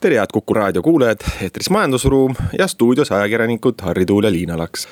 tere, 0.00 0.18
head 0.18 0.32
Kuku 0.32 0.54
raadio 0.54 0.82
kuulajad, 0.82 1.24
eetris 1.42 1.70
Majandusruum 1.70 2.34
ja 2.58 2.66
stuudios 2.66 3.12
ajakirjanikud 3.12 3.80
Harri 3.82 4.06
Tuul 4.06 4.24
ja 4.24 4.32
Liina 4.32 4.58
Laks. 4.58 4.88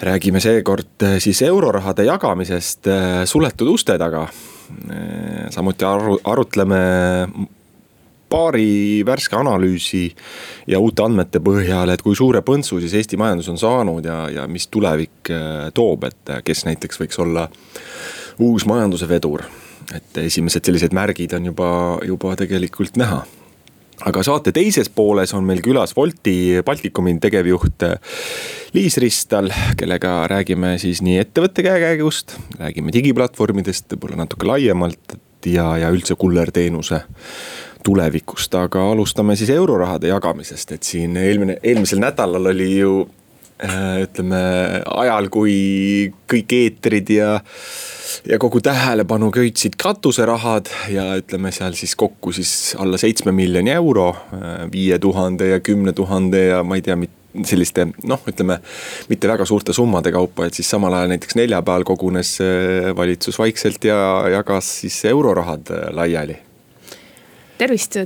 räägime 0.00 0.40
seekord 0.40 1.02
eh, 1.02 1.18
siis 1.18 1.42
eurorahade 1.42 2.04
jagamisest 2.04 2.86
eh, 2.86 3.24
suletud 3.24 3.68
uste 3.68 3.98
taga. 3.98 4.28
Eh, 4.90 5.50
samuti 5.50 5.84
aru, 5.84 6.18
arutleme 6.24 6.78
paari 8.28 9.02
värske 9.06 9.36
analüüsi 9.36 10.14
ja 10.66 10.78
uute 10.78 11.02
andmete 11.02 11.42
põhjal, 11.42 11.90
et 11.90 12.02
kui 12.02 12.16
suure 12.16 12.40
põntsu 12.40 12.78
siis 12.80 12.94
Eesti 12.94 13.16
majandus 13.16 13.50
on 13.50 13.58
saanud 13.58 14.06
ja, 14.06 14.28
ja 14.30 14.46
mis 14.48 14.68
tulevik 14.70 15.32
toob, 15.74 16.06
et 16.06 16.32
kes 16.44 16.64
näiteks 16.70 17.02
võiks 17.02 17.18
olla 17.18 17.48
uus 18.38 18.66
majanduse 18.66 19.08
vedur. 19.08 19.42
et 19.94 20.18
esimesed 20.22 20.64
sellised 20.64 20.94
märgid 20.94 21.32
on 21.34 21.50
juba, 21.50 21.98
juba 22.06 22.36
tegelikult 22.36 22.96
näha 22.96 23.24
aga 24.08 24.22
saate 24.24 24.52
teises 24.56 24.88
pooles 24.92 25.32
on 25.36 25.44
meil 25.48 25.60
külas 25.64 25.92
Wolti 25.96 26.62
Baltikumi 26.66 27.16
tegevjuht 27.20 27.84
äh, 27.86 27.98
Liis 28.74 28.96
Ristal, 29.02 29.50
kellega 29.76 30.24
räägime 30.30 30.76
siis 30.80 31.02
nii 31.02 31.18
ettevõtte 31.20 31.64
käekäigust, 31.66 32.36
räägime 32.60 32.94
digiplatvormidest, 32.94 33.90
võib-olla 33.92 34.22
natuke 34.22 34.48
laiemalt 34.48 35.16
ja, 35.46 35.72
ja 35.82 35.90
üldse 35.90 36.14
kullerteenuse 36.20 37.02
tulevikust, 37.84 38.54
aga 38.54 38.84
alustame 38.92 39.36
siis 39.40 39.50
eurorahade 39.54 40.10
jagamisest, 40.10 40.76
et 40.76 40.86
siin 40.86 41.16
eelmine, 41.16 41.58
eelmisel 41.62 42.02
nädalal 42.02 42.52
oli 42.52 42.70
ju 42.78 42.94
ütleme 43.60 44.40
ajal, 44.84 45.28
kui 45.32 46.12
kõik 46.30 46.54
eetrid 46.56 47.10
ja 47.12 47.38
ja 48.26 48.38
kogu 48.42 48.60
tähelepanu 48.60 49.30
köitsid 49.30 49.76
katuserahad 49.80 50.70
ja 50.90 51.04
ütleme 51.20 51.52
seal 51.54 51.76
siis 51.78 51.94
kokku 51.96 52.32
siis 52.34 52.74
alla 52.78 52.98
seitsme 52.98 53.32
miljoni 53.32 53.70
euro. 53.70 54.16
viie 54.72 54.98
tuhande 54.98 55.48
ja 55.48 55.60
kümne 55.60 55.92
tuhande 55.92 56.44
ja 56.46 56.62
ma 56.64 56.74
ei 56.74 56.82
tea, 56.82 56.96
selliste 57.46 57.86
noh, 58.04 58.22
ütleme 58.26 58.58
mitte 59.08 59.28
väga 59.30 59.46
suurte 59.46 59.72
summade 59.72 60.12
kaupa, 60.12 60.46
et 60.46 60.54
siis 60.58 60.70
samal 60.70 60.94
ajal 60.94 61.12
näiteks 61.14 61.36
neljapäeval 61.38 61.84
kogunes 61.86 62.36
äh, 62.42 62.90
valitsus 62.96 63.38
vaikselt 63.38 63.84
ja 63.84 63.98
jagas 64.32 64.70
siis 64.82 65.04
eurorahad 65.12 65.70
äh, 65.70 65.84
laiali. 65.94 66.38
tervist 67.58 67.96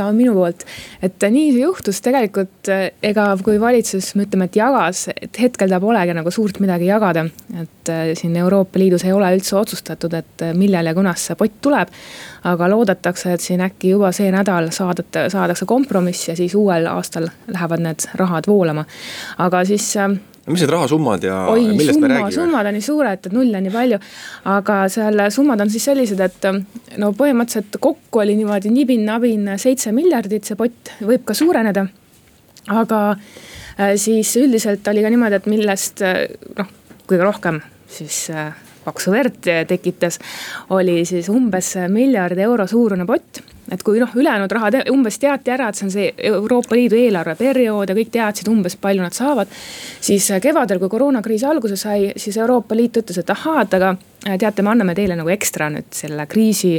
ka 0.00 0.08
minu 0.16 0.34
poolt. 0.36 0.64
et 1.02 1.28
nii 1.36 1.52
see 1.54 1.62
juhtus 1.62 2.00
tegelikult, 2.04 2.70
ega 3.02 3.26
kui 3.44 3.60
valitsus, 3.60 4.14
me 4.16 4.26
ütleme, 4.26 4.48
et 4.50 4.58
jagas, 4.60 5.06
et 5.12 5.42
hetkel 5.44 5.70
ta 5.72 5.80
polegi 5.82 6.16
nagu 6.16 6.32
suurt 6.34 6.60
midagi 6.62 6.88
jagada. 6.90 7.26
et 7.60 7.92
äh, 7.92 8.12
siin 8.18 8.36
Euroopa 8.36 8.80
Liidus 8.80 9.04
ei 9.04 9.12
ole 9.16 9.32
üldse 9.36 9.56
otsustatud, 9.60 10.14
et 10.18 10.46
äh, 10.46 10.54
millal 10.56 10.90
ja 10.90 10.96
kunas 10.96 11.28
see 11.28 11.38
pott 11.38 11.60
tuleb. 11.62 11.92
aga 12.50 12.70
loodetakse, 12.72 13.34
et 13.36 13.44
siin 13.44 13.60
äkki 13.60 13.92
juba 13.94 14.12
see 14.16 14.30
nädal 14.32 14.70
saadate, 14.72 15.28
saadakse 15.32 15.66
kompromiss 15.68 16.30
ja 16.30 16.36
siis 16.36 16.54
uuel 16.56 16.88
aastal 16.88 17.28
lähevad 17.46 17.84
need 17.84 18.08
rahad 18.20 18.48
voolama. 18.48 18.84
aga 19.38 19.64
siis 19.68 19.92
äh, 20.50 20.54
mis 20.54 20.64
need 20.64 20.72
rahasummad 20.72 21.24
ja 21.24 21.36
Oi, 21.52 21.68
millest 21.68 21.96
summa, 21.96 22.08
me 22.08 22.14
räägime? 22.14 22.34
summad 22.34 22.68
on 22.70 22.76
nii 22.76 22.84
suured, 22.84 23.26
et 23.26 23.36
nulle 23.36 23.58
on 23.58 23.66
nii 23.66 23.74
palju. 23.74 23.98
aga 24.54 24.78
seal 24.92 25.22
summad 25.30 25.64
on 25.64 25.70
siis 25.72 25.86
sellised, 25.90 26.20
et 26.20 26.48
no 27.02 27.12
põhimõtteliselt 27.16 27.78
kokku 27.80 28.22
oli 28.24 28.36
niimoodi 28.38 28.72
nibin-nabin 28.74 29.54
seitse 29.60 29.92
miljardit, 29.96 30.48
see 30.48 30.58
pott 30.58 30.94
võib 31.00 31.24
ka 31.28 31.36
suureneda. 31.38 31.86
aga 32.68 33.02
äh, 33.12 33.94
siis 33.96 34.34
üldiselt 34.40 34.88
oli 34.88 35.04
ka 35.04 35.12
niimoodi, 35.12 35.40
et 35.40 35.46
millest 35.50 36.02
äh, 36.06 36.24
noh, 36.58 36.74
kõige 37.06 37.22
rohkem 37.24 37.62
siis 37.90 38.26
äh, 38.34 38.50
paksu 38.84 39.12
verd 39.12 39.44
tekitas, 39.68 40.18
oli 40.74 41.04
siis 41.04 41.28
umbes 41.28 41.74
miljardi 41.92 42.46
euro 42.46 42.66
suurune 42.66 43.06
pott 43.06 43.42
et 43.70 43.82
kui 43.86 44.00
noh, 44.02 44.10
ülejäänud 44.16 44.52
raha 44.52 44.70
te, 44.74 44.82
umbes 44.92 45.18
teati 45.22 45.54
ära, 45.54 45.68
et 45.70 45.78
see 45.78 45.86
on 45.86 45.94
see 45.94 46.08
Euroopa 46.30 46.76
Liidu 46.76 46.98
eelarveperiood 46.98 47.92
ja 47.92 47.96
kõik 47.96 48.12
teadsid 48.14 48.50
umbes, 48.50 48.76
palju 48.80 49.04
nad 49.04 49.16
saavad. 49.16 49.48
siis 50.00 50.30
kevadel, 50.42 50.78
kui 50.78 50.88
koroonakriis 50.88 51.44
alguse 51.44 51.76
sai, 51.76 52.12
siis 52.16 52.36
Euroopa 52.36 52.76
Liit 52.76 53.00
ütles, 53.02 53.20
et 53.22 53.30
ahaa, 53.30 53.62
et 53.62 53.78
aga 53.78 53.94
teate, 54.38 54.62
me 54.62 54.74
anname 54.74 54.94
teile 54.94 55.16
nagu 55.16 55.30
ekstra 55.32 55.70
nüüd 55.70 55.88
selle 55.96 56.26
kriisi 56.30 56.78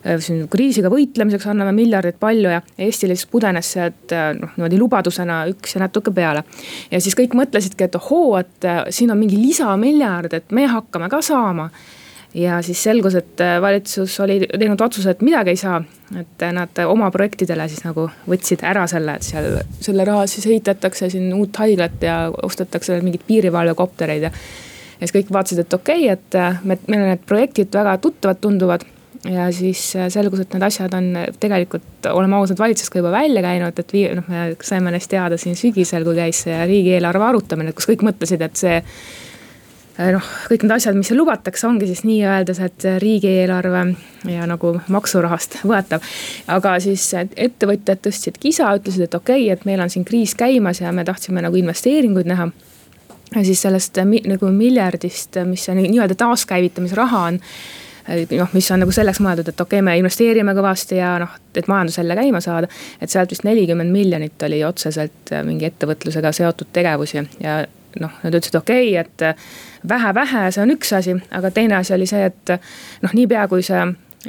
siin 0.00 0.46
kriisiga 0.48 0.88
võitlemiseks 0.88 1.44
anname 1.52 1.74
miljardit 1.76 2.16
palju 2.20 2.48
ja 2.54 2.62
Eestile 2.80 3.12
siis 3.12 3.28
pudenes 3.28 3.68
see, 3.74 3.90
et 3.90 4.14
noh, 4.38 4.54
niimoodi 4.56 4.78
lubadusena 4.80 5.42
üks 5.50 5.76
ja 5.76 5.82
natuke 5.84 6.12
peale. 6.16 6.44
ja 6.90 7.00
siis 7.00 7.16
kõik 7.18 7.36
mõtlesidki, 7.36 7.84
et 7.84 7.98
ohoo, 8.00 8.38
et 8.40 8.68
siin 8.88 9.12
on 9.12 9.20
mingi 9.20 9.36
lisamiljard, 9.36 10.32
et 10.32 10.56
me 10.56 10.64
hakkame 10.72 11.10
ka 11.12 11.20
saama 11.24 11.68
ja 12.34 12.62
siis 12.62 12.82
selgus, 12.82 13.14
et 13.18 13.40
äh, 13.40 13.58
valitsus 13.62 14.20
oli 14.20 14.40
teinud 14.46 14.80
otsuse, 14.80 15.10
et 15.10 15.22
midagi 15.22 15.54
ei 15.54 15.56
saa. 15.56 15.82
et 16.20 16.42
äh, 16.42 16.52
nad 16.52 16.78
oma 16.86 17.10
projektidele 17.10 17.68
siis 17.68 17.84
nagu 17.84 18.08
võtsid 18.28 18.64
ära 18.66 18.86
selle, 18.90 19.16
et 19.18 19.26
seal 19.26 19.60
selle 19.80 20.04
raha 20.04 20.26
siis 20.30 20.46
ehitatakse 20.46 21.10
siin 21.10 21.32
uut 21.34 21.56
haiglat 21.62 22.02
ja 22.02 22.16
ostetakse 22.42 23.00
mingeid 23.02 23.26
piirivalvekoptereid 23.26 24.22
ja. 24.28 24.30
ja 24.30 25.00
siis 25.00 25.14
kõik 25.18 25.30
vaatasid, 25.34 25.64
et 25.64 25.74
okei 25.74 26.06
okay,, 26.06 26.16
et 26.18 26.38
äh, 26.38 26.64
me, 26.64 26.78
meile 26.86 27.12
need 27.12 27.26
projektid 27.26 27.74
väga 27.74 27.98
tuttavad 28.02 28.42
tunduvad 28.42 28.86
ja 29.30 29.50
siis 29.52 29.82
selgus, 30.08 30.40
et 30.40 30.54
need 30.54 30.64
asjad 30.64 30.94
on 30.96 31.10
tegelikult, 31.40 32.06
oleme 32.10 32.38
ausad, 32.38 32.58
valitsus 32.58 32.90
ka 32.90 33.02
juba 33.02 33.10
välja 33.12 33.42
käinud, 33.44 33.82
et 33.82 33.92
vii-, 33.92 34.14
noh, 34.16 34.30
me 34.30 34.46
saime 34.64 34.94
neist 34.94 35.10
teada 35.12 35.36
siin 35.38 35.58
sügisel, 35.58 36.06
kui 36.06 36.16
käis 36.16 36.46
see 36.46 36.56
riigieelarve 36.70 37.26
arutamine, 37.26 37.74
kus 37.76 37.90
kõik 37.90 38.06
mõtlesid, 38.06 38.46
et 38.46 38.56
see 38.56 38.78
noh, 40.14 40.28
kõik 40.48 40.64
need 40.64 40.74
asjad, 40.74 40.96
mis 40.96 41.10
seal 41.10 41.18
lubatakse, 41.20 41.66
ongi 41.68 41.88
siis 41.90 42.02
nii-öeldes, 42.06 42.60
et 42.64 42.86
riigieelarve 43.02 43.82
ja 44.30 44.46
nagu 44.48 44.74
maksurahast 44.92 45.60
võetav. 45.66 46.04
aga 46.48 46.76
siis 46.80 47.04
ettevõtjad 47.18 48.02
tõstsid 48.06 48.40
kisa, 48.40 48.70
ütlesid, 48.78 49.08
et 49.08 49.18
okei 49.18 49.46
okay,, 49.46 49.58
et 49.58 49.66
meil 49.68 49.82
on 49.82 49.92
siin 49.92 50.06
kriis 50.08 50.34
käimas 50.38 50.80
ja 50.80 50.92
me 50.92 51.04
tahtsime 51.04 51.42
nagu 51.44 51.56
investeeringuid 51.56 52.30
näha. 52.30 52.50
ja 53.34 53.44
siis 53.44 53.62
sellest 53.62 53.98
nagu 54.00 54.50
miljardist, 54.54 55.36
mis 55.46 55.64
see 55.64 55.76
nii-öelda 55.78 56.14
taaskäivitamisraha 56.14 57.26
on 57.32 57.40
noh, 58.38 58.54
mis 58.56 58.70
on 58.70 58.80
nagu 58.82 58.92
selleks 58.94 59.20
mõeldud, 59.22 59.50
et 59.50 59.60
okei 59.60 59.78
okay,, 59.78 59.84
me 59.84 59.96
investeerime 60.00 60.54
kõvasti 60.56 60.98
ja 60.98 61.16
noh, 61.22 61.34
et 61.54 61.68
majandus 61.70 61.98
jälle 62.00 62.16
käima 62.16 62.40
saada. 62.40 62.68
et 63.00 63.10
sealt 63.10 63.30
vist 63.30 63.44
nelikümmend 63.44 63.92
miljonit 63.92 64.42
oli 64.42 64.64
otseselt 64.64 65.34
mingi 65.44 65.68
ettevõtlusega 65.68 66.32
seotud 66.32 66.72
tegevusi 66.72 67.22
ja 67.40 67.60
noh, 68.00 68.12
nad 68.22 68.36
ütlesid 68.36 68.60
okei 68.60 68.92
okay,, 68.98 69.06
et 69.06 69.88
vähe-vähe, 69.88 70.46
see 70.54 70.62
on 70.62 70.74
üks 70.76 70.92
asi, 70.96 71.16
aga 71.34 71.50
teine 71.50 71.80
asi 71.80 71.94
oli 71.96 72.06
see, 72.10 72.30
et 72.30 72.54
noh, 73.02 73.16
niipea 73.16 73.48
kui 73.50 73.64
see 73.66 73.82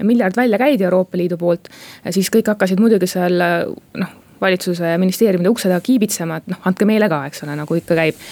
miljard 0.07 0.37
välja 0.37 0.57
käidi 0.57 0.87
Euroopa 0.87 1.19
Liidu 1.19 1.37
poolt, 1.37 1.67
siis 2.09 2.31
kõik 2.31 2.53
hakkasid 2.53 2.79
muidugi 2.79 3.09
seal 3.11 3.37
noh, 3.37 4.17
valitsuse 4.41 4.87
ja 4.87 4.97
ministeeriumide 4.97 5.49
ukse 5.49 5.69
taga 5.69 5.81
kiibitsema, 5.85 6.41
et 6.41 6.49
noh, 6.51 6.61
andke 6.65 6.87
meile 6.89 7.09
ka, 7.11 7.21
eks 7.29 7.45
ole, 7.45 7.55
nagu 7.59 7.77
ikka 7.77 7.97
käib. 7.97 8.25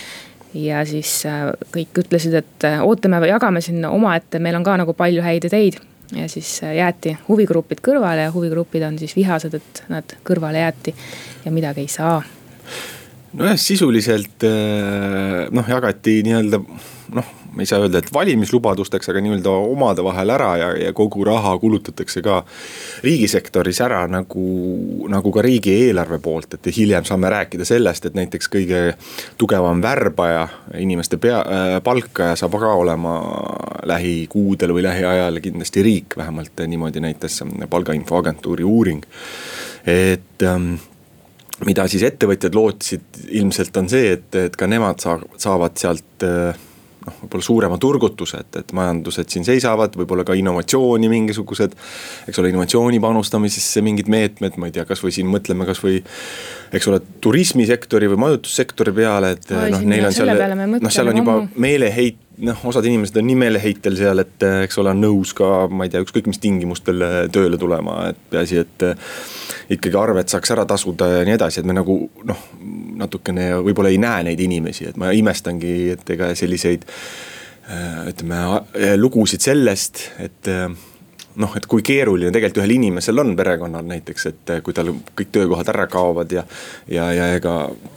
ja 0.54 0.82
siis 0.86 1.12
äh, 1.30 1.46
kõik 1.74 2.00
ütlesid, 2.02 2.34
et 2.40 2.66
äh, 2.66 2.80
ootame 2.82 3.20
või 3.22 3.30
jagame 3.30 3.62
siin 3.62 3.86
omaette, 3.86 4.40
meil 4.42 4.58
on 4.58 4.66
ka 4.66 4.78
nagu 4.82 4.96
palju 4.98 5.22
häid 5.22 5.46
ideid. 5.52 5.80
ja 6.16 6.30
siis 6.30 6.64
äh, 6.64 6.76
jäeti 6.80 7.18
huvigrupid 7.28 7.84
kõrvale 7.86 8.26
ja 8.28 8.32
huvigrupid 8.34 8.84
on 8.88 8.98
siis 9.00 9.16
vihased, 9.16 9.54
et 9.54 9.84
nad 9.90 10.18
kõrvale 10.26 10.66
jäeti 10.66 10.96
ja 11.46 11.52
midagi 11.52 11.86
ei 11.86 11.88
saa 11.88 12.22
nojah, 13.34 13.58
sisuliselt 13.60 14.46
äh, 14.48 15.46
noh, 15.52 15.68
jagati 15.70 16.20
nii-öelda 16.26 16.62
noh, 17.14 17.30
ma 17.54 17.64
ei 17.64 17.66
saa 17.70 17.82
öelda, 17.82 18.02
et 18.02 18.12
valimislubadusteks, 18.14 19.10
aga 19.12 19.22
nii-öelda 19.24 19.52
omade 19.72 20.04
vahel 20.06 20.34
ära 20.34 20.50
ja, 20.60 20.70
ja 20.78 20.92
kogu 20.98 21.24
raha 21.28 21.56
kulutatakse 21.62 22.22
ka 22.26 22.42
riigisektoris 23.06 23.82
ära 23.86 24.04
nagu, 24.12 24.46
nagu 25.12 25.34
ka 25.34 25.44
riigieelarve 25.46 26.20
poolt, 26.24 26.58
et 26.58 26.70
hiljem 26.76 27.08
saame 27.10 27.32
rääkida 27.34 27.66
sellest, 27.68 28.10
et 28.10 28.18
näiteks 28.18 28.52
kõige 28.54 28.84
tugevam 29.42 29.82
värbaja, 29.84 30.46
inimeste 30.82 31.18
pea 31.22 31.42
äh,, 31.42 31.78
palkaja 31.86 32.38
saab 32.40 32.60
ka 32.62 32.74
olema 32.78 33.18
lähikuudel 33.90 34.76
või 34.76 34.86
lähiajal 34.86 35.42
kindlasti 35.44 35.86
riik, 35.86 36.18
vähemalt 36.20 36.66
niimoodi 36.68 37.02
näitas 37.04 37.42
palgainfoagentuuri 37.70 38.68
uuring, 38.68 39.04
et 39.90 40.46
ähm, 40.46 40.76
mida 41.68 41.86
siis 41.92 42.06
ettevõtjad 42.08 42.56
lootsid 42.56 43.22
ilmselt 43.42 43.78
on 43.82 43.90
see, 43.92 44.14
et, 44.16 44.36
et 44.36 44.56
ka 44.56 44.68
nemad 44.70 45.02
saa-, 45.04 45.22
saavad 45.42 45.76
sealt 45.80 46.28
noh, 47.10 47.18
võib-olla 47.24 47.46
suurema 47.46 47.80
turgutuse, 47.82 48.44
et, 48.44 48.60
et 48.62 48.72
majandused 48.76 49.32
siin 49.32 49.46
seisavad, 49.48 49.96
võib-olla 50.00 50.26
ka 50.28 50.36
innovatsiooni 50.38 51.10
mingisugused. 51.12 51.76
eks 52.30 52.42
ole, 52.42 52.54
innovatsiooni 52.54 53.02
panustamisesse 53.04 53.84
mingid 53.86 54.12
meetmed, 54.12 54.60
ma 54.62 54.70
ei 54.70 54.78
tea, 54.78 54.86
kasvõi 54.90 55.14
siin 55.16 55.30
mõtleme 55.32 55.68
kasvõi. 55.70 56.02
eks 56.76 56.90
ole, 56.92 57.02
turismisektori 57.24 58.10
või 58.12 58.24
majutussektori 58.26 58.96
peale, 58.96 59.36
et 59.38 59.52
noh, 59.52 59.86
neil 59.94 60.10
on 60.10 60.16
seal, 60.16 60.34
noh, 60.78 60.92
seal 60.94 61.14
on 61.14 61.24
juba 61.24 61.38
meeleheit 61.56 62.26
noh, 62.46 62.60
osad 62.72 62.86
inimesed 62.88 63.18
on 63.20 63.28
nii 63.28 63.38
meeleheitel 63.40 63.98
seal, 64.00 64.24
et 64.24 64.46
eks 64.66 64.80
ole, 64.82 64.94
on 64.94 65.02
nõus 65.04 65.34
ka, 65.38 65.68
ma 65.72 65.86
ei 65.86 65.94
tea, 65.94 66.04
ükskõik 66.06 66.30
mis 66.30 66.42
tingimustel 66.42 67.04
tööle 67.36 67.60
tulema, 67.62 68.02
et 68.14 68.22
peaasi, 68.32 68.64
et 68.64 68.86
ikkagi 69.76 70.00
arved 70.00 70.32
saaks 70.32 70.54
ära 70.56 70.66
tasuda 70.70 71.10
ja 71.18 71.26
nii 71.28 71.38
edasi, 71.38 71.62
et 71.62 71.70
me 71.70 71.76
nagu 71.78 71.98
noh, 72.30 72.46
natukene 73.00 73.52
võib-olla 73.66 73.92
ei 73.94 74.02
näe 74.02 74.30
neid 74.30 74.44
inimesi, 74.44 74.90
et 74.90 75.00
ma 75.00 75.12
imestangi, 75.16 75.76
et 75.96 76.16
ega 76.16 76.32
selliseid 76.38 76.88
ütleme 78.10 78.40
lugusid 78.98 79.44
sellest, 79.46 80.08
et 80.24 80.50
noh, 81.40 81.56
et 81.58 81.66
kui 81.70 81.84
keeruline 81.86 82.32
tegelikult 82.36 82.62
ühel 82.64 82.76
inimesel 82.76 83.22
on 83.24 83.34
perekonnal 83.40 83.86
näiteks, 83.88 84.26
et 84.30 84.54
kui 84.66 84.76
tal 84.76 84.92
kõik 85.18 85.34
töökohad 85.36 85.72
ära 85.74 85.88
kaovad 85.92 86.32
ja. 86.36 86.46
ja, 86.92 87.10
ja 87.16 87.30
ega 87.38 87.56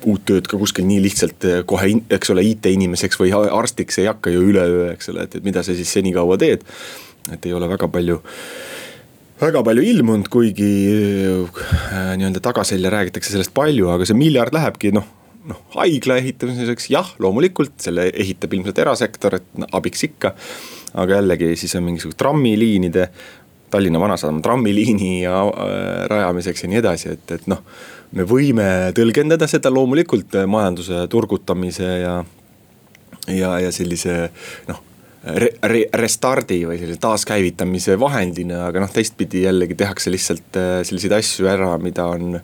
uut 0.08 0.26
tööd 0.28 0.48
ka 0.50 0.60
kuskil 0.60 0.86
nii 0.88 1.00
lihtsalt 1.06 1.48
kohe, 1.68 1.92
eks 2.12 2.34
ole, 2.34 2.44
IT-inimeseks 2.52 3.20
või 3.20 3.32
arstiks 3.34 3.98
ei 4.02 4.10
hakka 4.10 4.34
ju 4.34 4.44
üleöö, 4.52 4.92
eks 4.92 5.10
ole, 5.12 5.26
et, 5.26 5.38
et 5.38 5.46
mida 5.46 5.64
sa 5.66 5.74
siis 5.76 5.90
senikaua 5.92 6.38
teed. 6.40 6.66
et 7.32 7.46
ei 7.46 7.54
ole 7.54 7.68
väga 7.70 7.88
palju 7.88 8.20
väga 9.42 9.62
palju 9.66 9.82
ilmunud, 9.82 10.28
kuigi 10.30 10.70
äh, 10.92 12.12
nii-öelda 12.18 12.42
tagaselja 12.42 12.90
räägitakse 12.94 13.34
sellest 13.34 13.54
palju, 13.54 13.90
aga 13.90 14.06
see 14.06 14.18
miljard 14.18 14.54
lähebki 14.54 14.94
noh 14.94 15.08
noh, 15.48 15.62
haigla 15.76 16.18
ehitamiseks 16.20 16.90
jah, 16.92 17.14
loomulikult 17.22 17.74
selle 17.82 18.08
ehitab 18.10 18.54
ilmselt 18.56 18.82
erasektor, 18.84 19.38
et 19.38 19.64
abiks 19.72 20.04
ikka. 20.08 20.34
aga 20.92 21.20
jällegi 21.20 21.54
siis 21.56 21.74
on 21.78 21.86
mingisugused 21.88 22.18
trammiliinide, 22.20 23.08
Tallinna 23.72 24.00
Vanasadama 24.00 24.42
trammiliini 24.44 25.22
ja 25.22 25.38
äh, 25.48 26.04
rajamiseks 26.12 26.62
ja 26.64 26.68
nii 26.68 26.80
edasi, 26.82 27.16
et, 27.16 27.36
et 27.38 27.48
noh. 27.48 27.64
me 28.12 28.26
võime 28.28 28.92
tõlgendada 28.96 29.48
seda 29.48 29.72
loomulikult 29.72 30.36
majanduse 30.46 31.06
turgutamise 31.08 31.92
ja, 32.02 32.16
ja, 33.32 33.52
ja 33.64 33.70
sellise 33.72 34.26
noh 34.68 34.82
re-, 35.24 35.54
re-, 35.62 35.88
restardi 35.94 36.62
või 36.66 36.78
sellise 36.80 37.00
taaskäivitamise 37.02 37.96
vahendina, 38.00 38.66
aga 38.68 38.82
noh, 38.82 38.90
teistpidi 38.92 39.44
jällegi 39.46 39.76
tehakse 39.78 40.12
lihtsalt 40.12 40.58
äh, 40.58 40.74
selliseid 40.86 41.16
asju 41.18 41.48
ära, 41.50 41.72
mida 41.82 42.06
on 42.12 42.36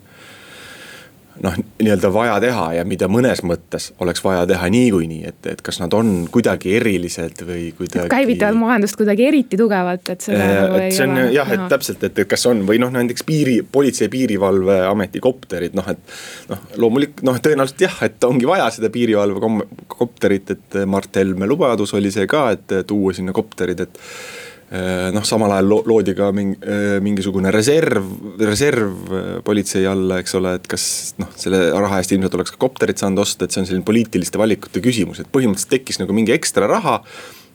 noh, 1.43 1.57
nii-öelda 1.83 2.11
vaja 2.13 2.37
teha 2.43 2.65
ja 2.79 2.85
mida 2.89 3.09
mõnes 3.11 3.43
mõttes 3.47 3.91
oleks 4.03 4.23
vaja 4.25 4.45
teha 4.49 4.69
niikuinii, 4.73 5.21
et, 5.31 5.41
et 5.53 5.63
kas 5.65 5.81
nad 5.83 5.95
on 5.97 6.27
kuidagi 6.33 6.75
erilised 6.79 7.45
või 7.49 7.69
kuidagi. 7.79 8.09
käivitavad 8.13 8.59
majandust 8.59 8.99
kuidagi 8.99 9.29
eriti 9.29 9.61
tugevalt, 9.61 10.09
et 10.15 10.27
seda 10.27 10.49
nagu 10.49 10.81
ei 10.83 10.95
see 10.95 11.07
on 11.07 11.15
ole. 11.17 11.29
jah, 11.37 11.53
et 11.55 11.67
täpselt, 11.73 12.05
et, 12.09 12.23
kas 12.31 12.47
on 12.51 12.65
või 12.69 12.81
noh, 12.83 12.93
näiteks 12.95 13.27
piiri, 13.29 13.59
politsei 13.73 14.11
piirivalveameti 14.13 15.23
kopterid, 15.25 15.79
noh 15.79 15.93
et. 15.93 16.03
noh, 16.51 16.67
loomulikult 16.77 17.25
noh, 17.29 17.39
tõenäoliselt 17.45 17.87
jah, 17.87 18.03
et 18.09 18.29
ongi 18.29 18.49
vaja 18.49 18.69
seda 18.75 18.91
piirivalve 18.95 19.55
kopterit, 19.95 20.57
et 20.57 20.83
Mart 20.87 21.17
Helme 21.17 21.49
lubadus 21.51 21.95
oli 21.99 22.13
see 22.15 22.27
ka, 22.31 22.49
et 22.57 22.81
tuua 22.89 23.15
sinna 23.17 23.35
kopterid, 23.37 23.87
et 23.87 23.99
Äh, 23.99 24.48
noh, 24.69 25.25
samal 25.25 25.53
ajal 25.57 25.71
loodi 25.89 26.13
ka 26.17 26.29
mingi, 26.37 26.59
äh, 26.61 26.99
mingisugune 27.05 27.49
reserv, 27.55 28.05
reserv 28.45 29.13
äh, 29.17 29.29
politsei 29.45 29.87
alla, 29.89 30.19
eks 30.21 30.37
ole, 30.37 30.55
et 30.59 30.69
kas 30.69 30.85
noh, 31.21 31.31
selle 31.41 31.63
raha 31.73 32.03
eest 32.03 32.13
ilmselt 32.13 32.37
oleks 32.37 32.53
ka 32.53 32.61
kopterit 32.67 33.01
saanud 33.01 33.23
osta, 33.25 33.47
et 33.47 33.55
see 33.55 33.63
on 33.63 33.69
selline 33.71 33.87
poliitiliste 33.89 34.41
valikute 34.41 34.83
küsimus, 34.85 35.23
et 35.23 35.31
põhimõtteliselt 35.33 35.73
tekkis 35.73 36.03
nagu 36.03 36.17
mingi 36.17 36.37
ekstra 36.37 36.69
raha. 36.69 37.01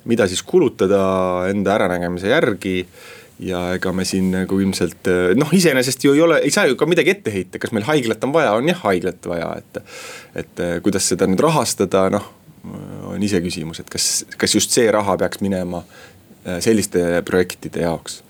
mida 0.03 0.25
siis 0.27 0.41
kulutada 0.43 0.99
enda 1.47 1.77
äranägemise 1.77 2.27
järgi 2.27 2.85
ja 3.39 3.61
ega 3.77 3.93
me 3.95 4.03
siin 4.03 4.33
nagu 4.33 4.57
ilmselt 4.59 5.07
noh, 5.39 5.53
iseenesest 5.55 6.03
ju 6.03 6.11
ei 6.11 6.21
ole, 6.21 6.41
ei 6.43 6.51
saa 6.51 6.65
ju 6.67 6.75
ka 6.75 6.85
midagi 6.85 7.13
ette 7.13 7.31
heita, 7.31 7.59
kas 7.59 7.71
meil 7.71 7.85
haiglat 7.87 8.23
on 8.23 8.33
vaja, 8.33 8.51
on 8.51 8.67
jah 8.67 8.81
haiglat 8.83 9.23
vaja, 9.25 9.53
et. 9.61 9.83
et 10.35 10.63
kuidas 10.83 11.07
seda 11.07 11.29
nüüd 11.29 11.39
rahastada, 11.39 12.09
noh 12.11 12.31
on 13.03 13.23
iseküsimus, 13.23 13.81
et 13.83 13.89
kas, 13.91 14.23
kas 14.39 14.53
just 14.55 14.71
see 14.71 14.87
raha 14.91 15.17
peaks 15.19 15.41
minema 15.43 15.81
Äh, 15.83 16.12
selliste 16.43 17.21
projektide 17.25 17.85
jaoks? 17.85 18.21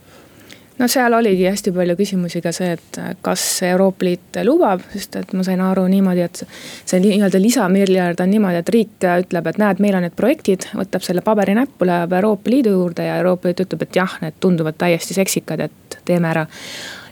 no 0.80 0.88
seal 0.88 1.14
oligi 1.14 1.46
hästi 1.48 1.72
palju 1.74 1.96
küsimusi 1.98 2.42
ka 2.44 2.52
see, 2.56 2.74
et 2.78 2.98
äh, 3.02 3.14
kas 3.26 3.44
Euroopa 3.68 4.06
Liit 4.08 4.40
lubab, 4.48 4.82
sest 4.94 5.16
et 5.20 5.34
ma 5.38 5.46
sain 5.46 5.62
aru 5.62 5.86
niimoodi, 5.92 6.24
et 6.26 6.44
see 6.50 7.02
nii-öelda 7.04 7.42
lisamiljard 7.42 8.24
on 8.24 8.34
niimoodi, 8.34 8.62
et 8.64 8.74
riik 8.74 9.08
ütleb, 9.08 9.48
et 9.50 9.62
näed, 9.62 9.84
meil 9.84 10.00
on 10.00 10.06
need 10.08 10.18
projektid, 10.18 10.70
võtab 10.80 11.06
selle 11.06 11.24
paberi 11.26 11.56
näppu, 11.58 11.88
läheb 11.90 12.18
Euroopa 12.20 12.52
Liidu 12.52 12.74
juurde 12.74 13.08
ja 13.08 13.20
Euroopa 13.22 13.50
Liit 13.52 13.64
ütleb, 13.66 13.86
et 13.86 14.02
jah, 14.02 14.18
need 14.24 14.40
tunduvad 14.44 14.80
täiesti 14.82 15.18
seksikad, 15.18 15.68
et 15.70 16.00
teeme 16.06 16.32
ära. 16.34 16.48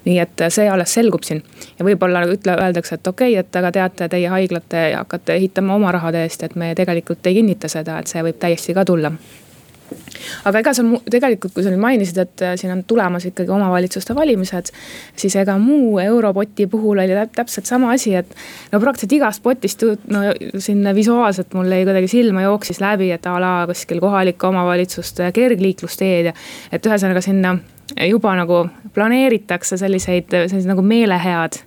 Nii 0.02 0.18
et 0.18 0.42
see 0.50 0.66
alles 0.66 0.96
selgub 0.98 1.22
siin. 1.22 1.44
Ja 1.78 1.86
võib-olla 1.86 2.24
ütle, 2.26 2.56
öeldakse, 2.58 2.98
et 2.98 3.08
okei 3.08 3.36
okay,, 3.36 3.44
et 3.46 3.60
aga 3.60 3.70
teate, 3.76 4.08
teie 4.10 4.32
haiglate 4.34 4.88
hakkate 4.96 5.36
ehitama 5.38 5.78
oma 5.78 5.92
rahade 5.94 6.24
eest, 6.26 6.42
et 6.48 6.58
me 6.58 6.72
tegelikult 6.76 7.30
ei 7.30 7.38
kinnita 7.38 7.70
seda, 7.70 8.00
et 8.02 8.10
see 8.10 8.26
võib 8.26 8.42
täiesti 8.42 8.74
ka 8.74 8.88
tulla 8.90 9.14
aga 10.46 10.62
ega 10.62 10.74
sa 10.76 10.84
tegelikult, 11.12 11.54
kui 11.56 11.66
sa 11.66 11.72
nüüd 11.74 11.82
mainisid, 11.82 12.20
et 12.22 12.44
äh, 12.46 12.54
siin 12.60 12.74
on 12.74 12.84
tulemas 12.88 13.26
ikkagi 13.30 13.52
omavalitsuste 13.54 14.16
valimised. 14.16 14.72
siis 15.16 15.36
ega 15.36 15.58
muu 15.62 16.00
europoti 16.00 16.68
puhul 16.68 17.02
oli 17.04 17.18
täpselt 17.36 17.66
sama 17.70 17.92
asi, 17.96 18.16
et 18.16 18.36
no 18.72 18.80
praktiliselt 18.80 19.18
igast 19.18 19.44
potist, 19.44 19.84
no 20.08 20.24
siin 20.58 20.86
visuaalselt 20.96 21.54
mul 21.58 21.72
jäi 21.72 21.86
kuidagi 21.86 22.08
silma 22.12 22.46
jooksis 22.48 22.82
läbi, 22.82 23.12
et 23.12 23.26
a 23.26 23.38
la 23.42 23.54
kuskil 23.70 24.00
kohalike 24.04 24.48
omavalitsuste 24.48 25.32
kergliiklusteed 25.36 26.32
ja. 26.32 26.34
et 26.72 26.86
ühesõnaga 26.86 27.22
sinna 27.22 27.58
juba 28.08 28.36
nagu 28.40 28.66
planeeritakse 28.94 29.78
selliseid, 29.78 30.32
sellised 30.32 30.70
nagu 30.70 30.82
meelehead. 30.82 31.62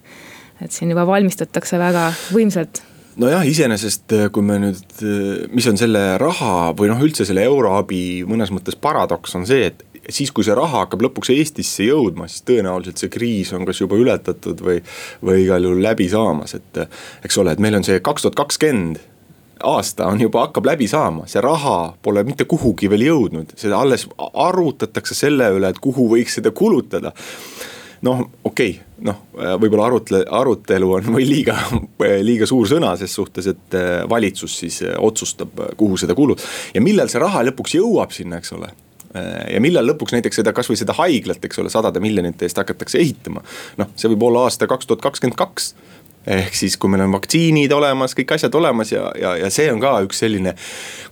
et 0.62 0.72
siin 0.72 0.90
juba 0.90 1.06
valmistatakse 1.06 1.78
väga 1.78 2.10
võimsalt 2.32 2.84
nojah, 3.20 3.44
iseenesest 3.46 4.14
äh, 4.16 4.28
kui 4.34 4.44
me 4.46 4.58
nüüd, 4.62 4.84
äh, 5.02 5.46
mis 5.54 5.66
on 5.70 5.78
selle 5.80 6.04
raha 6.20 6.72
või 6.76 6.90
noh, 6.90 7.02
üldse 7.04 7.26
selle 7.28 7.44
euroabi 7.46 8.24
mõnes 8.28 8.52
mõttes 8.54 8.76
paradoks 8.80 9.34
on 9.38 9.46
see, 9.48 9.70
et 9.70 9.84
siis, 10.08 10.32
kui 10.34 10.44
see 10.44 10.56
raha 10.56 10.84
hakkab 10.84 11.04
lõpuks 11.06 11.32
Eestisse 11.34 11.86
jõudma, 11.86 12.28
siis 12.28 12.44
tõenäoliselt 12.48 13.00
see 13.00 13.12
kriis 13.12 13.52
on 13.56 13.64
kas 13.68 13.80
juba 13.80 13.98
ületatud 14.00 14.60
või, 14.64 14.80
või 15.24 15.44
igal 15.46 15.64
juhul 15.64 15.82
läbi 15.84 16.08
saamas, 16.12 16.56
et. 16.58 16.84
eks 17.24 17.38
ole, 17.40 17.54
et 17.54 17.62
meil 17.62 17.78
on 17.78 17.86
see 17.86 18.02
kaks 18.04 18.26
tuhat 18.26 18.38
kakskümmend 18.42 19.00
aasta 19.64 20.08
on 20.10 20.20
juba, 20.20 20.42
hakkab 20.48 20.66
läbi 20.66 20.88
saama, 20.90 21.28
see 21.30 21.40
raha 21.44 21.94
pole 22.04 22.24
mitte 22.26 22.44
kuhugi 22.50 22.90
veel 22.92 23.06
jõudnud, 23.06 23.54
seda 23.56 23.78
alles 23.80 24.04
arutatakse 24.18 25.16
selle 25.16 25.48
üle, 25.56 25.70
et 25.70 25.80
kuhu 25.80 26.08
võiks 26.10 26.36
seda 26.40 26.52
kulutada 26.52 27.14
noh, 28.04 28.26
okei 28.44 28.74
okay,, 28.74 28.93
noh 29.04 29.20
võib-olla 29.34 29.88
arutle, 29.90 30.22
arutelu 30.30 30.88
on 30.98 31.10
või 31.16 31.26
liiga, 31.28 31.56
liiga 32.24 32.48
suur 32.48 32.68
sõna 32.70 32.94
ses 33.00 33.14
suhtes, 33.14 33.50
et 33.52 33.76
äh, 33.78 33.92
valitsus 34.10 34.58
siis 34.62 34.80
äh, 34.86 34.96
otsustab, 34.98 35.60
kuhu 35.80 35.98
seda 36.00 36.16
kulub. 36.16 36.40
ja 36.74 36.82
millal 36.84 37.12
see 37.12 37.22
raha 37.22 37.44
lõpuks 37.50 37.76
jõuab 37.78 38.14
sinna, 38.16 38.40
eks 38.42 38.56
ole 38.56 38.72
ja 39.14 39.60
millal 39.62 39.86
lõpuks 39.86 40.10
näiteks 40.10 40.40
seda 40.40 40.50
kasvõi 40.50 40.74
seda 40.74 40.96
haiglat, 40.98 41.44
eks 41.46 41.60
ole, 41.62 41.70
sadade 41.70 42.00
miljonite 42.02 42.48
eest 42.48 42.58
hakatakse 42.58 42.98
ehitama. 42.98 43.44
noh, 43.78 43.92
see 43.94 44.10
võib 44.10 44.24
olla 44.26 44.48
aasta 44.48 44.66
kaks 44.66 44.88
tuhat 44.90 45.04
kakskümmend 45.04 45.38
kaks 45.38 45.68
ehk 46.26 46.56
siis, 46.56 46.74
kui 46.80 46.90
meil 46.90 47.04
on 47.04 47.12
vaktsiinid 47.14 47.72
olemas, 47.76 48.16
kõik 48.18 48.32
asjad 48.34 48.56
olemas 48.58 48.90
ja, 48.90 49.04
ja, 49.20 49.36
ja 49.44 49.52
see 49.54 49.68
on 49.70 49.78
ka 49.78 49.92
üks 50.06 50.18
selline. 50.24 50.56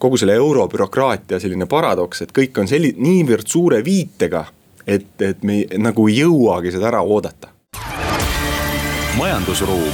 kogu 0.03 0.19
selle 0.19 0.35
eurobürokraatia 0.41 1.39
selline 1.39 1.69
paradoks, 1.71 2.25
et 2.25 2.35
kõik 2.35 2.59
on 2.59 2.67
selli-, 2.67 2.97
niivõrd 2.99 3.47
suure 3.47 3.85
viitega 3.87 4.47
et, 4.87 5.23
et 5.23 5.43
me 5.47 5.63
nagu 5.79 6.07
ei 6.11 6.21
jõuagi 6.23 6.73
seda 6.75 6.91
ära 6.93 7.03
oodata. 7.03 7.52
Majandusruum. 9.17 9.93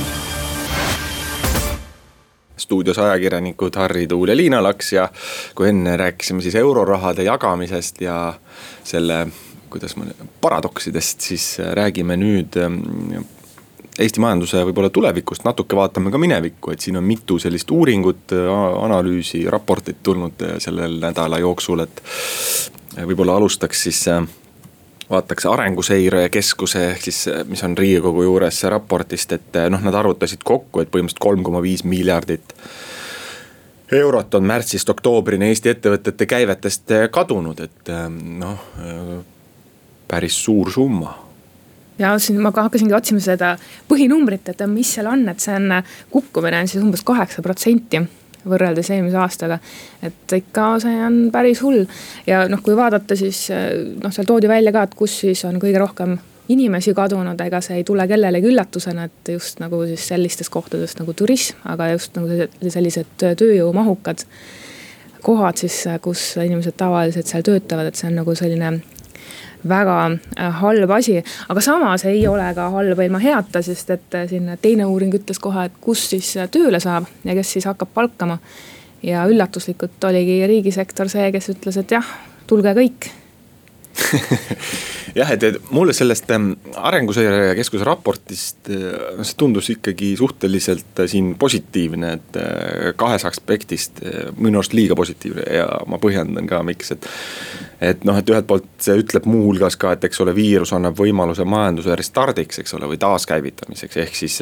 Stuudios 2.56 2.98
ajakirjanikud 2.98 3.76
Harri 3.76 4.06
Tuul 4.06 4.28
ja 4.28 4.36
Liina 4.36 4.62
Laks 4.62 4.92
ja 4.92 5.08
kui 5.54 5.68
enne 5.68 5.96
rääkisime 5.96 6.42
siis 6.42 6.54
eurorahade 6.54 7.22
jagamisest 7.22 8.00
ja 8.00 8.34
selle, 8.84 9.26
kuidas 9.70 9.96
ma, 9.96 10.04
paradoksidest, 10.40 11.20
siis 11.20 11.58
räägime 11.58 12.16
nüüd 12.16 12.58
ähm, 12.62 12.80
Eesti 13.98 14.22
majanduse 14.22 14.60
võib-olla 14.62 14.92
tulevikust, 14.94 15.42
natuke 15.42 15.74
vaatame 15.76 16.12
ka 16.14 16.18
minevikku, 16.22 16.70
et 16.70 16.84
siin 16.84 17.00
on 17.00 17.02
mitu 17.02 17.40
sellist 17.42 17.70
uuringut, 17.74 18.30
analüüsi, 18.82 19.40
raportit 19.50 20.04
tulnud 20.06 20.44
sellel 20.62 21.00
nädala 21.02 21.40
jooksul, 21.42 21.82
et 21.82 22.02
võib-olla 23.00 23.34
alustaks 23.40 23.82
siis 23.88 24.04
vaataks 25.10 25.46
Arenguseire 25.46 26.28
Keskuse 26.28 26.90
ehk 26.90 27.08
siis, 27.08 27.24
mis 27.48 27.64
on 27.64 27.76
riigikogu 27.78 28.26
juures 28.26 28.62
raportist, 28.68 29.32
et 29.32 29.58
noh, 29.72 29.82
nad 29.84 29.96
arvutasid 29.96 30.44
kokku, 30.44 30.82
et 30.82 30.90
põhimõtteliselt 30.92 31.24
kolm 31.24 31.46
koma 31.46 31.62
viis 31.64 31.84
miljardit 31.84 32.54
eurot 33.92 34.34
on 34.34 34.44
märtsist 34.44 34.90
oktoobrini 34.92 35.48
Eesti 35.48 35.72
ettevõtete 35.72 36.26
käivetest 36.28 36.92
kadunud, 37.10 37.60
et 37.64 37.92
noh, 38.12 38.68
päris 40.08 40.36
suur 40.44 40.72
summa. 40.72 41.14
Ja 41.98 42.12
siin 42.22 42.38
ma 42.42 42.52
ka 42.54 42.68
hakkasingi 42.68 42.94
otsima 42.94 43.20
seda 43.22 43.56
põhinumbrit, 43.88 44.52
et 44.52 44.60
mis 44.70 44.92
seal 44.94 45.08
on, 45.10 45.24
et 45.32 45.40
see 45.42 45.56
on, 45.56 45.80
kukkumine 46.12 46.60
on 46.62 46.70
siis 46.70 46.84
umbes 46.84 47.02
kaheksa 47.06 47.42
protsenti 47.42 48.04
võrreldes 48.50 48.90
eelmise 48.94 49.20
aastaga. 49.20 49.58
et 50.02 50.36
ikka 50.36 50.70
see 50.82 50.96
on 51.04 51.20
päris 51.32 51.62
hull. 51.62 51.84
Ja 52.26 52.46
noh, 52.48 52.62
kui 52.64 52.76
vaadata, 52.76 53.16
siis 53.16 53.48
noh, 53.50 54.12
seal 54.14 54.26
toodi 54.26 54.48
välja 54.48 54.72
ka, 54.72 54.88
et 54.88 54.98
kus 54.98 55.20
siis 55.24 55.44
on 55.48 55.60
kõige 55.62 55.80
rohkem 55.80 56.18
inimesi 56.48 56.94
kadunud, 56.96 57.40
ega 57.44 57.60
see 57.64 57.80
ei 57.80 57.84
tule 57.84 58.06
kellelegi 58.08 58.48
üllatusena, 58.48 59.04
et 59.08 59.32
just 59.34 59.60
nagu 59.60 59.82
siis 59.88 60.06
sellistest 60.08 60.52
kohtadest 60.52 61.00
nagu 61.02 61.12
turism, 61.16 61.60
aga 61.68 61.90
just 61.92 62.16
nagu 62.16 62.48
sellised 62.72 63.10
tööjõumahukad 63.20 64.24
kohad 65.22 65.60
siis, 65.60 65.82
kus 66.02 66.30
inimesed 66.40 66.76
tavaliselt 66.78 67.28
seal 67.28 67.44
töötavad, 67.44 67.90
et 67.90 67.98
see 67.98 68.08
on 68.08 68.20
nagu 68.22 68.34
selline 68.38 68.78
väga 69.68 69.98
äh, 70.38 70.52
halb 70.60 70.90
asi, 70.90 71.18
aga 71.48 71.62
samas 71.64 72.04
ei 72.08 72.26
ole 72.28 72.46
ka 72.54 72.68
halb 72.74 73.00
ilma 73.02 73.20
heata, 73.22 73.62
sest 73.62 73.90
et 73.94 74.18
äh, 74.18 74.26
siin 74.30 74.50
teine 74.62 74.86
uuring 74.86 75.14
ütles 75.18 75.40
kohe, 75.42 75.68
et 75.68 75.78
kus 75.80 76.08
siis 76.12 76.34
äh, 76.36 76.50
tööle 76.52 76.80
saab 76.80 77.08
ja 77.24 77.36
kes 77.38 77.56
siis 77.56 77.68
hakkab 77.68 77.94
palkama. 77.94 78.38
ja 79.02 79.26
üllatuslikult 79.30 80.04
oligi 80.04 80.40
riigisektor 80.46 81.08
see, 81.08 81.30
kes 81.32 81.52
ütles, 81.54 81.76
et 81.78 81.90
jah, 81.94 82.06
tulge 82.50 82.74
kõik 82.74 83.10
jah, 85.18 85.30
et, 85.34 85.44
mulle 85.74 85.92
sellest 85.94 86.30
ähm, 86.34 86.52
Arenguseire 86.76 87.54
Keskuse 87.58 87.86
raportist, 87.86 88.70
noh 88.70 89.26
see 89.26 89.38
tundus 89.38 89.70
ikkagi 89.74 90.12
suhteliselt 90.18 91.02
siin 91.10 91.32
positiivne, 91.38 92.12
et 92.18 92.38
kahes 92.98 93.26
aspektist 93.26 94.02
minu 94.38 94.60
arust 94.60 94.74
liiga 94.78 94.98
positiivne 94.98 95.46
ja 95.50 95.66
ma 95.90 95.98
põhjendan 96.02 96.46
ka, 96.50 96.62
miks, 96.66 96.94
et. 96.94 97.10
Et 97.80 98.02
noh, 98.08 98.16
et 98.18 98.30
ühelt 98.30 98.46
poolt 98.48 98.66
see 98.82 98.96
ütleb 98.98 99.26
muuhulgas 99.30 99.76
ka, 99.78 99.92
et 99.94 100.06
eks 100.08 100.22
ole, 100.24 100.34
viirus 100.34 100.72
annab 100.74 100.98
võimaluse 100.98 101.46
majanduse 101.48 101.94
restardiks, 101.98 102.58
eks 102.62 102.74
ole, 102.78 102.88
või 102.90 102.98
taaskäivitamiseks, 103.02 104.00
ehk 104.02 104.18
siis. 104.18 104.40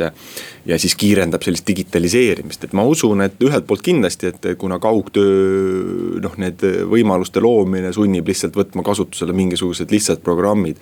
ja 0.66 0.78
siis 0.80 0.96
kiirendab 0.96 1.44
sellist 1.44 1.66
digitaliseerimist, 1.68 2.64
et 2.64 2.72
ma 2.76 2.86
usun, 2.88 3.20
et 3.26 3.36
ühelt 3.44 3.66
poolt 3.68 3.84
kindlasti, 3.84 4.32
et 4.32 4.48
kuna 4.58 4.80
kaugtöö 4.82 6.20
noh, 6.24 6.40
need 6.40 6.64
võimaluste 6.88 7.42
loomine 7.44 7.92
sunnib 7.92 8.28
lihtsalt 8.28 8.56
võtma 8.56 8.84
kasutusele 8.86 9.36
mingisugused 9.36 9.92
lihtsad 9.92 10.24
programmid 10.24 10.80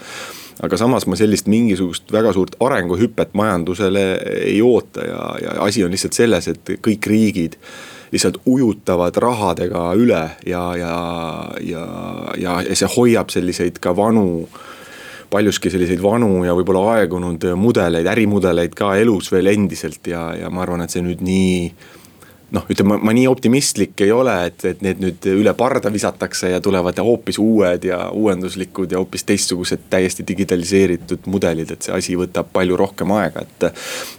aga 0.63 0.79
samas 0.79 1.09
ma 1.11 1.19
sellist 1.19 1.49
mingisugust 1.51 2.13
väga 2.15 2.33
suurt 2.37 2.55
arenguhüpet 2.63 3.35
majandusele 3.35 4.05
ei 4.45 4.61
oota 4.63 5.07
ja, 5.07 5.23
ja 5.43 5.57
asi 5.67 5.85
on 5.85 5.91
lihtsalt 5.95 6.15
selles, 6.15 6.49
et 6.53 6.77
kõik 6.85 7.11
riigid 7.11 7.59
lihtsalt 8.15 8.39
ujutavad 8.47 9.17
rahadega 9.21 9.89
üle 9.99 10.23
ja, 10.47 10.63
ja, 10.79 10.95
ja, 11.61 11.85
ja, 12.39 12.61
ja 12.63 12.79
see 12.79 12.91
hoiab 12.97 13.35
selliseid 13.35 13.81
ka 13.83 13.95
vanu 13.97 14.47
paljuski 15.35 15.73
selliseid 15.73 16.03
vanu 16.03 16.45
ja 16.47 16.55
võib-olla 16.55 16.99
aegunud 16.99 17.43
mudeleid, 17.59 18.07
ärimudeleid 18.07 18.77
ka 18.79 18.95
elus 19.01 19.33
veel 19.35 19.51
endiselt 19.51 20.07
ja, 20.07 20.29
ja 20.39 20.51
ma 20.51 20.63
arvan, 20.63 20.85
et 20.85 20.95
see 20.95 21.03
nüüd 21.03 21.25
nii 21.27 21.57
noh, 22.55 22.65
ütleme 22.71 22.99
ma 23.03 23.13
nii 23.17 23.27
optimistlik 23.31 24.01
ei 24.05 24.13
ole, 24.13 24.35
et, 24.49 24.65
et 24.69 24.83
need 24.85 25.01
nüüd 25.03 25.29
üle 25.33 25.55
parda 25.59 25.93
visatakse 25.93 26.51
ja 26.53 26.61
tulevad 26.65 26.99
hoopis 27.03 27.39
uued 27.43 27.87
ja 27.89 28.09
uuenduslikud 28.15 28.93
ja 28.93 29.01
hoopis 29.01 29.25
teistsugused 29.29 29.87
täiesti 29.91 30.27
digitaliseeritud 30.29 31.29
mudelid, 31.31 31.73
et 31.75 31.87
see 31.87 31.95
asi 31.97 32.19
võtab 32.19 32.51
palju 32.55 32.79
rohkem 32.81 33.15
aega, 33.17 33.45
et. 33.45 33.69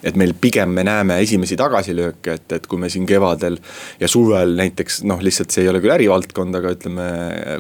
et 0.05 0.17
meil 0.19 0.33
pigem 0.39 0.71
me 0.75 0.83
näeme 0.85 1.19
esimesi 1.23 1.57
tagasilööke, 1.59 2.37
et, 2.39 2.57
et 2.57 2.67
kui 2.69 2.79
me 2.81 2.89
siin 2.91 3.05
kevadel 3.09 3.57
ja 3.99 4.09
suvel 4.11 4.55
näiteks 4.57 5.03
noh, 5.07 5.21
lihtsalt 5.23 5.53
see 5.53 5.65
ei 5.65 5.71
ole 5.71 5.81
küll 5.83 5.95
ärivaldkond, 5.95 6.55
aga 6.59 6.73
ütleme 6.75 7.07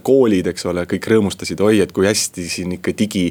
koolid, 0.05 0.51
eks 0.51 0.67
ole, 0.71 0.85
kõik 0.89 1.09
rõõmustasid, 1.11 1.61
oi, 1.65 1.79
et 1.85 1.95
kui 1.95 2.07
hästi 2.09 2.45
siin 2.49 2.77
ikka 2.77 2.95
digi 2.97 3.29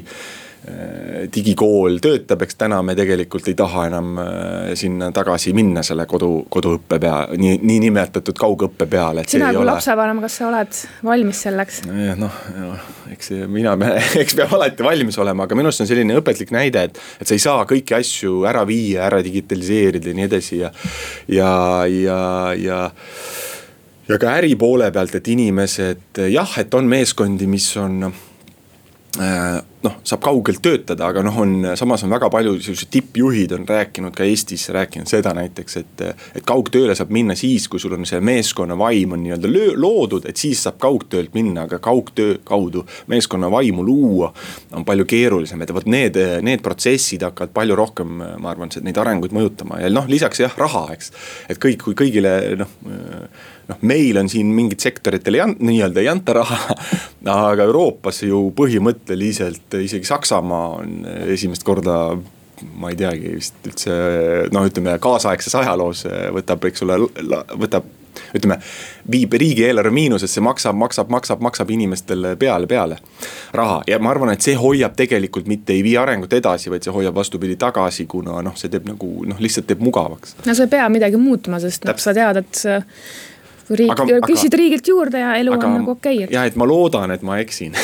digikool 1.33 1.99
töötab, 2.01 2.41
eks 2.45 2.57
täna 2.57 2.79
me 2.85 2.95
tegelikult 2.97 3.47
ei 3.51 3.55
taha 3.57 3.85
enam 3.89 4.17
äh, 4.21 4.71
sinna 4.77 5.11
tagasi 5.13 5.53
minna 5.53 5.83
selle 5.85 6.07
kodu, 6.09 6.29
koduõppe 6.51 6.97
pea, 7.01 7.15
nii, 7.37 7.59
niinimetatud 7.61 8.37
kaugõppe 8.39 8.87
peale. 8.89 9.25
sina 9.29 9.51
kui 9.53 9.65
lapsevanem, 9.67 10.23
kas 10.25 10.39
sa 10.39 10.47
oled 10.49 10.81
valmis 11.05 11.43
selleks? 11.47 11.81
noh, 12.17 12.41
eks 13.13 13.33
mina, 13.51 13.75
eks 14.23 14.37
peab 14.39 14.57
alati 14.57 14.85
valmis 14.85 15.19
olema, 15.21 15.45
aga 15.45 15.59
minu 15.59 15.69
arust 15.69 15.85
on 15.85 15.91
selline 15.91 16.17
õpetlik 16.21 16.53
näide, 16.55 16.87
et, 16.89 17.01
et 17.21 17.29
sa 17.29 17.37
ei 17.37 17.45
saa 17.45 17.65
kõiki 17.69 17.97
asju 17.99 18.43
ära 18.49 18.65
viia, 18.65 19.05
ära 19.05 19.21
digitaliseerida 19.25 20.11
ja 20.11 20.17
nii 20.17 20.29
edasi 20.31 20.61
ja, 20.63 20.73
ja, 21.29 21.51
ja, 21.89 22.21
ja 22.57 22.85
ja 24.05 24.21
ka 24.21 24.37
äri 24.37 24.53
poole 24.57 24.89
pealt, 24.93 25.13
et 25.17 25.33
inimesed 25.33 26.25
jah, 26.29 26.57
et 26.61 26.73
on 26.77 26.89
meeskondi, 26.89 27.47
mis 27.49 27.69
on 27.81 28.13
Äh, 29.15 29.61
noh, 29.85 29.97
saab 30.07 30.23
kaugelt 30.25 30.61
töötada, 30.65 31.09
aga 31.11 31.23
noh, 31.25 31.37
on 31.41 31.53
samas 31.77 32.03
on 32.05 32.13
väga 32.13 32.29
palju 32.33 32.57
sellised 32.63 32.91
tippjuhid 32.93 33.53
on 33.55 33.65
rääkinud 33.69 34.15
ka 34.15 34.25
Eestis 34.27 34.67
rääkinud 34.73 35.09
seda 35.09 35.33
näiteks, 35.37 35.77
et. 35.81 36.05
et 36.35 36.43
kaugtööle 36.45 36.95
saab 36.97 37.11
minna 37.15 37.35
siis, 37.37 37.67
kui 37.71 37.81
sul 37.81 37.95
on 37.97 38.05
see 38.07 38.19
meeskonna 38.23 38.77
vaim 38.77 39.15
on 39.15 39.23
nii-öelda 39.23 39.49
loodud, 39.79 40.27
et 40.29 40.37
siis 40.37 40.61
saab 40.65 40.77
kaugtöölt 40.83 41.33
minna, 41.37 41.65
aga 41.65 41.79
kaugtöö 41.83 42.37
kaudu 42.45 42.85
meeskonna 43.11 43.49
vaimu 43.51 43.85
luua. 43.85 44.31
on 44.71 44.85
palju 44.85 45.05
keerulisem, 45.05 45.61
et 45.61 45.73
vot 45.73 45.85
need, 45.89 46.17
need 46.45 46.61
protsessid 46.65 47.23
hakkavad 47.25 47.53
palju 47.55 47.75
rohkem, 47.75 48.21
ma 48.41 48.51
arvan, 48.51 48.71
neid 48.81 48.97
arenguid 48.97 49.33
mõjutama 49.35 49.81
ja 49.81 49.89
noh, 49.89 50.07
lisaks 50.09 50.39
jah, 50.45 50.53
raha, 50.57 50.87
eks. 50.93 51.11
et 51.49 51.61
kõik, 51.61 51.83
kui 51.85 51.97
kõigile 52.05 52.35
noh 52.59 52.71
noh, 53.69 53.81
meil 53.81 54.17
on 54.19 54.29
siin 54.29 54.49
mingit 54.55 54.83
sektoritele 54.83 55.45
nii-öelda 55.55 56.03
ei 56.03 56.09
anta 56.11 56.35
raha. 56.39 56.75
aga 57.25 57.65
Euroopas 57.65 58.21
ju 58.25 58.41
põhimõtteliselt 58.57 59.74
isegi 59.83 60.07
Saksamaa 60.07 60.69
on 60.79 61.03
esimest 61.33 61.65
korda 61.67 62.15
ma 62.79 62.89
ei 62.91 62.95
teagi 62.99 63.35
vist 63.35 63.67
üldse 63.67 63.93
noh, 64.55 64.65
ütleme 64.69 64.95
kaasaegses 65.03 65.57
ajaloos 65.59 66.05
võtab, 66.37 66.63
eks 66.69 66.85
ole, 66.85 66.99
võtab 67.59 67.89
ütleme, 68.35 68.57
viib 69.11 69.33
riigieelarve 69.33 69.91
miinusesse, 69.91 70.41
maksab, 70.41 70.75
maksab, 70.79 71.09
maksab, 71.11 71.43
maksab 71.43 71.71
inimestele 71.75 72.35
peale, 72.39 72.67
peale 72.67 72.97
raha. 73.53 73.81
ja 73.87 73.99
ma 73.99 74.11
arvan, 74.11 74.33
et 74.33 74.45
see 74.45 74.55
hoiab 74.59 74.95
tegelikult 74.97 75.47
mitte 75.51 75.75
ei 75.75 75.83
vii 75.85 75.97
arengut 75.99 76.33
edasi, 76.33 76.71
vaid 76.71 76.85
see 76.85 76.95
hoiab 76.95 77.15
vastupidi 77.15 77.57
tagasi, 77.59 78.07
kuna 78.11 78.41
noh, 78.45 78.57
see 78.59 78.71
teeb 78.71 78.87
nagu 78.89 79.11
noh, 79.29 79.39
lihtsalt 79.39 79.67
teeb 79.69 79.83
mugavaks. 79.83 80.37
no 80.45 80.55
sa 80.55 80.67
ei 80.67 80.73
pea 80.75 80.89
midagi 80.91 81.19
muutma, 81.21 81.59
sest 81.63 81.87
noh, 81.87 81.99
sa 82.01 82.15
tead, 82.15 82.43
et 82.43 82.65
riik, 83.69 84.05
küsid 84.27 84.53
riigilt 84.53 84.87
juurde 84.87 85.21
ja 85.21 85.35
elu 85.39 85.55
aga, 85.55 85.67
on 85.67 85.79
nagu 85.81 85.95
okei 85.95 86.23
okay,. 86.23 86.33
ja 86.33 86.45
et 86.45 86.55
ma 86.59 86.67
loodan, 86.69 87.11
et 87.15 87.25
ma 87.25 87.39
eksin 87.41 87.75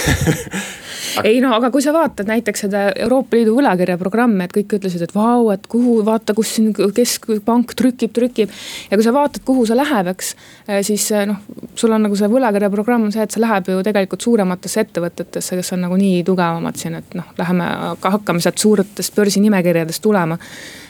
ei 1.23 1.39
no 1.43 1.51
aga 1.55 1.69
kui 1.73 1.83
sa 1.83 1.93
vaatad 1.95 2.29
näiteks 2.29 2.65
seda 2.65 2.83
Euroopa 3.03 3.37
Liidu 3.37 3.55
võlakirjaprogrammi, 3.57 4.45
et 4.45 4.53
kõik 4.55 4.75
ütlesid, 4.77 5.03
et 5.05 5.15
vau, 5.15 5.49
et 5.53 5.65
kuhu, 5.71 5.99
vaata, 6.07 6.35
kus 6.37 6.53
siin 6.57 6.71
keskpank 6.73 7.75
trükib, 7.77 8.13
trükib. 8.15 8.53
ja 8.91 8.99
kui 8.99 9.05
sa 9.05 9.13
vaatad, 9.15 9.43
kuhu 9.47 9.65
see 9.67 9.77
läheb, 9.77 10.11
eks, 10.13 10.33
eh, 10.67 10.81
siis 10.87 11.07
eh, 11.15 11.25
noh, 11.29 11.41
sul 11.75 11.95
on 11.95 12.05
nagu 12.07 12.17
see 12.17 12.31
võlakirjaprogramm 12.31 13.09
on 13.09 13.15
see, 13.15 13.25
et 13.25 13.33
see 13.33 13.43
läheb 13.43 13.71
ju 13.73 13.81
tegelikult 13.87 14.27
suurematesse 14.27 14.85
ettevõtetesse, 14.85 15.59
kes 15.59 15.75
on 15.75 15.85
nagu 15.87 15.99
nii 15.99 16.23
tugevamad 16.27 16.79
siin, 16.79 16.97
et 17.01 17.17
noh, 17.17 17.33
läheme, 17.39 17.69
hakkame 18.05 18.43
sealt 18.43 18.61
suurtest 18.61 19.15
börsinimekirjadest 19.17 20.03
tulema. 20.03 20.37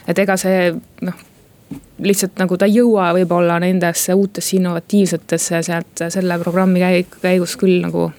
et 0.07 0.17
ega 0.19 0.38
see 0.38 0.71
noh 1.05 1.27
lihtsalt 2.01 2.40
nagu 2.42 2.58
ta 2.58 2.68
ei 2.70 2.80
jõua 2.80 3.12
võib-olla 3.16 3.60
nendesse 3.62 4.16
uutesse 4.18 4.58
innovatiivsetesse 4.58 5.62
sealt 5.66 6.04
selle 6.10 6.40
programmi 6.42 6.82
käig-, 6.82 7.20
käigus 7.22 7.56
küll 7.60 7.82
nagu. 7.84 8.10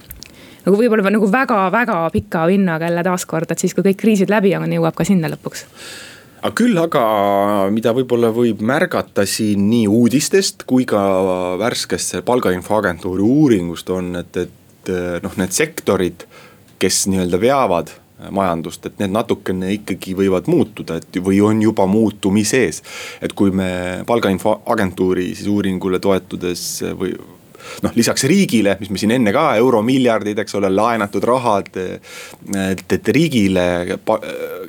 nagu 0.63 0.79
võib-olla 0.79 1.11
nagu 1.11 1.27
väga-väga 1.31 1.99
pika 2.13 2.47
vinnaga 2.47 2.87
jälle 2.87 3.03
taaskord, 3.03 3.51
et 3.51 3.59
siis, 3.59 3.73
kui 3.75 3.83
kõik 3.89 3.99
kriisid 3.99 4.31
läbi 4.31 4.55
on, 4.55 4.71
jõuab 4.71 4.95
ka 4.95 5.07
sinna 5.07 5.31
lõpuks 5.31 5.65
aga 6.43 6.51
küll 6.59 6.77
aga, 6.79 7.03
mida 7.71 7.93
võib-olla 7.95 8.33
võib 8.35 8.61
märgata 8.61 9.25
siin 9.25 9.67
nii 9.69 9.87
uudistest 9.87 10.65
kui 10.67 10.83
ka 10.85 11.01
värskest 11.59 12.19
palgainfoagentuuri 12.27 13.23
uuringust 13.23 13.89
on, 13.95 14.15
et, 14.19 14.37
et 14.37 14.91
noh, 15.23 15.37
need 15.39 15.55
sektorid, 15.55 16.25
kes 16.83 17.05
nii-öelda 17.07 17.39
veavad 17.39 17.93
majandust, 18.31 18.85
et 18.87 18.99
need 19.01 19.13
natukene 19.13 19.71
ikkagi 19.77 20.15
võivad 20.17 20.47
muutuda, 20.51 20.99
et 21.01 21.21
või 21.23 21.41
on 21.43 21.61
juba 21.61 21.85
muutumises. 21.89 22.83
et 23.21 23.33
kui 23.33 23.51
me 23.51 24.03
palgainfoagentuuri 24.07 25.33
siis 25.35 25.47
uuringule 25.47 25.99
toetudes 25.99 26.83
või 26.99 27.15
noh, 27.83 27.95
lisaks 27.95 28.25
riigile, 28.29 28.75
mis 28.79 28.91
me 28.91 29.01
siin 29.01 29.15
enne 29.15 29.33
ka, 29.35 29.45
euromiljardid, 29.59 30.39
eks 30.43 30.55
ole, 30.59 30.69
laenatud 30.73 31.23
rahad. 31.27 31.71
et, 31.77 32.85
et 32.97 33.13
riigile, 33.17 33.65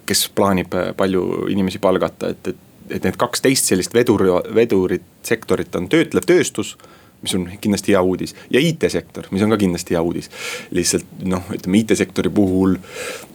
kes 0.06 0.28
plaanib 0.34 0.74
palju 0.96 1.46
inimesi 1.52 1.78
palgata, 1.82 2.32
et, 2.34 2.52
et, 2.54 2.90
et 2.98 3.08
need 3.08 3.20
kaksteist 3.20 3.72
sellist 3.72 3.94
vedur, 3.94 4.26
vedurit 4.54 5.04
sektorit 5.24 5.74
on 5.76 5.88
töötlev 5.88 6.26
tööstus 6.28 6.76
mis 7.24 7.36
on 7.38 7.46
kindlasti 7.60 7.94
hea 7.94 8.02
uudis 8.02 8.34
ja 8.52 8.62
IT-sektor, 8.62 9.30
mis 9.34 9.44
on 9.44 9.54
ka 9.54 9.60
kindlasti 9.60 9.96
hea 9.96 10.02
uudis. 10.04 10.30
lihtsalt 10.74 11.24
noh, 11.24 11.46
ütleme 11.54 11.80
IT-sektori 11.82 12.32
puhul 12.34 12.76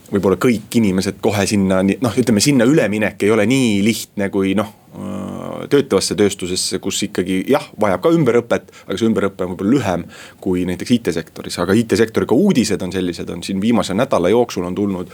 võib-olla 0.09 0.39
kõik 0.41 0.73
inimesed 0.79 1.19
kohe 1.21 1.45
sinna, 1.49 1.81
noh, 1.85 2.17
ütleme 2.17 2.41
sinna 2.41 2.65
üleminek 2.69 3.21
ei 3.23 3.33
ole 3.33 3.45
nii 3.49 3.79
lihtne 3.85 4.29
kui 4.33 4.55
noh 4.57 4.75
töötlevasse 5.69 6.15
tööstusesse, 6.17 6.79
kus 6.81 7.01
ikkagi 7.05 7.43
jah, 7.51 7.67
vajab 7.79 8.01
ka 8.03 8.11
ümberõpet, 8.15 8.71
aga 8.87 8.97
see 8.97 9.09
ümberõpe 9.09 9.45
on 9.45 9.53
võib-olla 9.53 9.75
lühem 9.75 10.05
kui 10.41 10.63
näiteks 10.65 10.95
IT-sektoris, 10.97 11.59
aga 11.61 11.75
IT-sektori 11.77 12.27
ka 12.29 12.37
uudised 12.37 12.81
on 12.81 12.93
sellised, 12.95 13.29
on 13.29 13.43
siin 13.45 13.61
viimase 13.61 13.93
nädala 13.97 14.31
jooksul 14.33 14.65
on 14.65 14.77
tulnud 14.77 15.13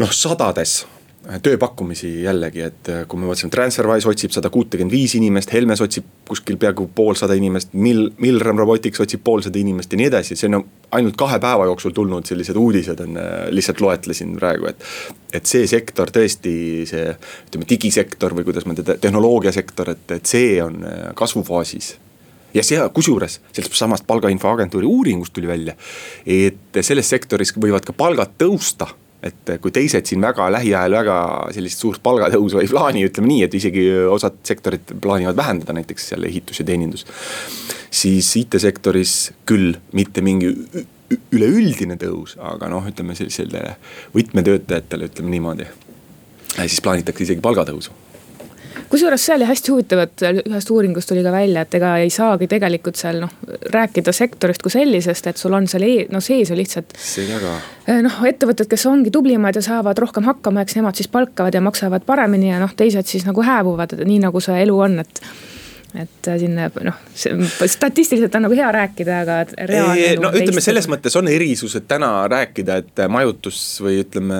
noh, 0.00 0.14
sadades 0.16 0.80
tööpakkumisi 1.20 2.22
jällegi, 2.24 2.62
et 2.64 2.88
äh, 2.88 3.02
kui 3.08 3.20
me 3.20 3.28
vaatasime, 3.28 3.52
Transferwise 3.52 4.08
otsib 4.08 4.32
sada 4.32 4.48
kuutekümmet 4.52 4.92
viis 4.92 5.12
inimest, 5.18 5.52
Helmes 5.52 5.82
otsib 5.84 6.06
kuskil 6.28 6.56
peaaegu 6.60 6.86
poolsada 6.96 7.36
inimest, 7.36 7.74
Mil-, 7.76 8.08
Milram 8.24 8.58
Robotics 8.58 9.02
otsib 9.04 9.20
poolsada 9.24 9.60
inimest 9.60 9.92
ja 9.92 10.00
nii 10.00 10.08
edasi, 10.08 10.36
see 10.38 10.48
on 10.48 10.64
ainult 10.96 11.18
kahe 11.20 11.36
päeva 11.42 11.66
jooksul 11.68 11.92
tulnud 11.96 12.28
sellised 12.28 12.56
uudised 12.56 13.02
on, 13.04 13.18
äh, 13.20 13.42
lihtsalt 13.52 13.82
loetlesin 13.84 14.32
praegu, 14.38 14.70
et. 14.72 14.86
et 15.36 15.46
see 15.46 15.66
sektor 15.70 16.10
tõesti, 16.10 16.54
see 16.88 17.04
ütleme 17.12 17.68
digisektor 17.68 18.34
või 18.34 18.48
kuidas 18.48 18.64
ma 18.66 18.74
teda, 18.78 18.96
tehnoloogiasektor, 19.02 19.92
et, 19.92 20.06
et 20.16 20.32
see 20.32 20.56
on 20.64 20.80
äh, 20.88 21.10
kasvufaasis 21.20 21.92
ja 22.56 22.64
see, 22.66 22.80
kusjuures 22.96 23.38
sellest 23.52 23.76
samast 23.78 24.08
palgainfoagentuuri 24.08 24.88
uuringust 24.88 25.36
tuli 25.36 25.52
välja, 25.52 25.76
et 26.26 26.80
selles 26.80 27.12
sektoris 27.12 27.52
võivad 27.60 27.84
ka 27.86 27.94
palgad 27.94 28.34
tõusta 28.40 28.88
et 29.22 29.52
kui 29.60 29.72
teised 29.74 30.08
siin 30.08 30.22
väga 30.24 30.46
lähiajal 30.52 30.94
väga 30.96 31.16
sellist 31.54 31.82
suurt 31.82 32.02
palgatõusu 32.02 32.62
ei 32.62 32.70
plaani, 32.70 33.04
ütleme 33.08 33.28
nii, 33.28 33.42
et 33.46 33.56
isegi 33.58 33.84
osad 34.08 34.38
sektorid 34.48 34.94
plaanivad 35.02 35.36
vähendada, 35.36 35.76
näiteks 35.76 36.08
seal 36.12 36.24
ehitus 36.28 36.62
ja 36.62 36.68
teenindus. 36.68 37.06
siis 37.90 38.30
IT-sektoris 38.36 39.32
küll 39.46 39.74
mitte 39.92 40.22
mingi 40.22 40.54
üleüldine 41.34 41.96
tõus, 42.00 42.36
aga 42.38 42.68
noh, 42.70 42.86
ütleme 42.86 43.16
sellisele 43.18 43.76
võtmetöötajatele, 44.14 45.10
ütleme 45.10 45.36
niimoodi. 45.36 45.66
siis 46.56 46.80
plaanitakse 46.80 47.28
isegi 47.28 47.40
palgatõusu 47.40 47.92
kusjuures 48.88 49.24
see 49.26 49.34
oli 49.36 49.48
hästi 49.48 49.72
huvitav, 49.72 50.02
et 50.06 50.24
ühest 50.44 50.70
uuringust 50.72 51.10
tuli 51.10 51.22
ka 51.26 51.32
välja, 51.34 51.64
et 51.66 51.76
ega 51.78 51.92
ei 52.02 52.10
saagi 52.14 52.48
tegelikult 52.50 52.98
seal 53.00 53.20
noh, 53.24 53.32
rääkida 53.74 54.14
sektorist 54.16 54.62
kui 54.64 54.72
sellisest, 54.72 55.30
et 55.30 55.40
sul 55.40 55.54
on 55.56 55.68
seal 55.70 55.86
e 55.86 55.92
no 56.12 56.22
sees 56.24 56.50
ju 56.50 56.58
lihtsalt. 56.58 56.96
see 56.96 57.28
väga. 57.28 57.54
Eh, 57.86 58.02
noh, 58.06 58.20
ettevõtted, 58.28 58.68
kes 58.70 58.86
ongi 58.90 59.12
tublimad 59.14 59.56
ja 59.56 59.62
saavad 59.64 59.98
rohkem 59.98 60.26
hakkama, 60.28 60.64
eks 60.64 60.78
nemad 60.78 60.98
siis 60.98 61.10
palkavad 61.12 61.54
ja 61.54 61.62
maksavad 61.64 62.06
paremini 62.06 62.52
ja 62.52 62.60
noh, 62.62 62.74
teised 62.76 63.08
siis 63.10 63.26
nagu 63.28 63.44
hääbuvad, 63.44 63.98
nii 64.04 64.20
nagu 64.26 64.42
see 64.44 64.62
elu 64.64 64.78
on, 64.88 65.00
et 65.04 65.24
et 65.98 66.28
siin 66.38 66.54
noh, 66.54 66.98
statistiliselt 67.66 68.34
on 68.38 68.44
nagu 68.46 68.56
hea 68.56 68.68
rääkida, 68.74 69.16
aga 69.24 69.38
reaalne. 69.70 70.12
no 70.22 70.30
ütleme, 70.36 70.62
selles 70.64 70.86
mõttes 70.90 71.16
on 71.18 71.28
erisused 71.30 71.86
täna 71.90 72.10
rääkida, 72.30 72.76
et 72.84 73.02
majutus 73.10 73.58
või 73.82 74.00
ütleme 74.04 74.38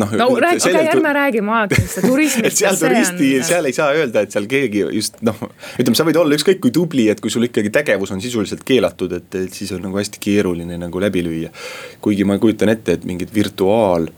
noh. 0.00 0.14
no 0.18 0.28
räägi, 0.42 0.64
okei, 0.70 0.88
ärme 0.94 1.12
räägi 1.18 1.44
majutusest 1.44 2.00
ja 2.00 2.04
turismist 2.06 2.48
et 2.52 2.60
seal 2.62 2.80
turisti, 2.80 3.30
seal 3.50 3.68
ei 3.68 3.76
saa 3.76 3.90
öelda, 3.96 4.24
et 4.24 4.34
seal 4.34 4.48
keegi 4.50 4.86
just 4.98 5.20
noh, 5.26 5.38
ütleme, 5.76 5.98
sa 5.98 6.08
võid 6.08 6.20
olla 6.22 6.38
ükskõik 6.38 6.62
kui 6.64 6.74
tubli, 6.74 7.08
et 7.12 7.20
kui 7.22 7.32
sul 7.32 7.48
ikkagi 7.48 7.72
tegevus 7.74 8.14
on 8.14 8.24
sisuliselt 8.24 8.64
keelatud, 8.68 9.12
et, 9.18 9.30
et 9.44 9.52
siis 9.52 9.72
on 9.76 9.84
nagu 9.84 10.00
hästi 10.00 10.22
keeruline 10.22 10.80
nagu 10.80 11.02
läbi 11.02 11.24
lüüa. 11.26 11.52
kuigi 12.00 12.24
ma 12.28 12.38
kujutan 12.42 12.72
ette, 12.72 12.96
et 12.96 13.08
mingid 13.08 13.32
virtuaal 13.34 14.08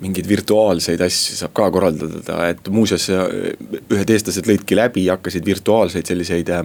mingeid 0.00 0.28
virtuaalseid 0.28 1.00
asju 1.04 1.38
saab 1.38 1.54
ka 1.56 1.68
korraldada, 1.72 2.38
et 2.50 2.68
muuseas 2.72 3.08
ühed 3.12 4.12
eestlased 4.14 4.48
lõidki 4.48 4.78
läbi, 4.78 5.06
hakkasid 5.12 5.46
virtuaalseid 5.46 6.08
selliseid 6.08 6.52
äh, 6.56 6.64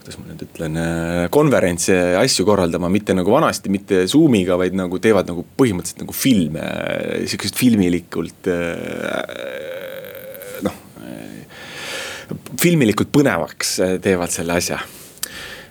kuidas 0.00 0.18
ma 0.18 0.30
nüüd 0.30 0.44
ütlen, 0.46 0.78
äh, 0.80 1.22
konverentse, 1.34 1.96
asju 2.20 2.46
korraldama, 2.48 2.90
mitte 2.92 3.16
nagu 3.16 3.34
vanasti, 3.34 3.72
mitte 3.72 4.06
Zoom'iga, 4.08 4.56
vaid 4.60 4.76
nagu 4.78 5.00
teevad 5.02 5.28
nagu 5.28 5.44
põhimõtteliselt 5.60 6.04
nagu 6.06 6.16
filme, 6.16 6.64
sihukesed 7.28 7.58
filmilikult 7.58 8.52
noh, 10.64 10.78
filmilikult 12.58 13.12
põnevaks 13.12 13.76
teevad 14.04 14.32
selle 14.32 14.56
asja 14.56 14.80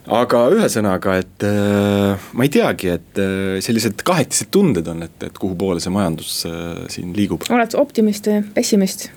aga 0.07 0.41
ühesõnaga, 0.55 1.17
et 1.21 1.45
äh, 1.45 2.27
ma 2.37 2.47
ei 2.47 2.51
teagi, 2.51 2.91
et 2.95 3.21
äh, 3.21 3.59
sellised 3.63 4.03
kahetised 4.07 4.51
tunded 4.53 4.87
on, 4.91 5.03
et, 5.07 5.15
et 5.27 5.39
kuhu 5.39 5.57
poole 5.59 5.83
see 5.83 5.93
majandus 5.93 6.41
äh, 6.49 6.83
siin 6.91 7.13
liigub. 7.17 7.47
oled 7.51 7.73
sa 7.73 7.81
optimist 7.81 8.29
või 8.29 8.43
pessimist? 8.55 9.09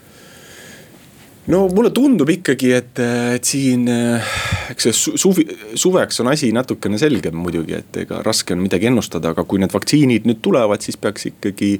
no 1.50 1.64
mulle 1.70 1.92
tundub 1.94 2.30
ikkagi, 2.30 2.72
et, 2.76 3.02
et 3.36 3.46
siin 3.46 3.86
eks 3.90 4.88
see 4.88 5.14
suvi, 5.18 5.46
suveks 5.78 6.20
on 6.22 6.32
asi 6.34 6.50
natukene 6.54 6.98
selgem 7.00 7.38
muidugi, 7.38 7.78
et 7.78 8.02
ega 8.04 8.20
raske 8.26 8.54
on 8.54 8.62
midagi 8.62 8.90
ennustada, 8.90 9.32
aga 9.34 9.46
kui 9.48 9.62
need 9.62 9.74
vaktsiinid 9.74 10.28
nüüd 10.28 10.42
tulevad, 10.44 10.82
siis 10.84 10.98
peaks 11.00 11.30
ikkagi 11.32 11.72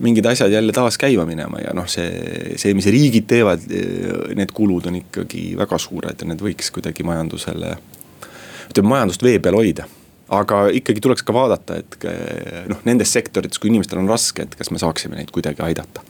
mingid 0.00 0.24
asjad 0.24 0.52
jälle 0.52 0.72
taas 0.72 0.96
käima 1.00 1.26
minema 1.28 1.60
ja 1.60 1.74
noh, 1.76 1.84
see, 1.88 2.56
see, 2.60 2.72
mis 2.76 2.88
riigid 2.88 3.28
teevad, 3.28 3.66
need 4.36 4.52
kulud 4.56 4.88
on 4.88 4.96
ikkagi 4.96 5.50
väga 5.60 5.76
suured 5.80 6.24
ja 6.24 6.28
need 6.28 6.40
võiks 6.40 6.72
kuidagi 6.72 7.04
majandusele 7.04 7.76
ütleme 8.70 8.94
majandust 8.94 9.24
vee 9.26 9.38
peal 9.42 9.58
hoida 9.58 9.86
aga 10.30 10.62
ikkagi 10.78 11.02
tuleks 11.02 11.24
ka 11.26 11.34
vaadata, 11.34 11.80
et 11.80 12.08
noh, 12.70 12.80
nendes 12.86 13.10
sektorites, 13.12 13.58
kui 13.58 13.70
inimestel 13.72 14.00
on 14.02 14.10
raske, 14.10 14.46
et 14.46 14.56
kas 14.58 14.70
me 14.70 14.78
saaksime 14.82 15.18
neid 15.18 15.32
kuidagi 15.34 15.64
aidata. 15.66 16.04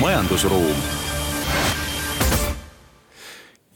majandusruum. 0.00 0.88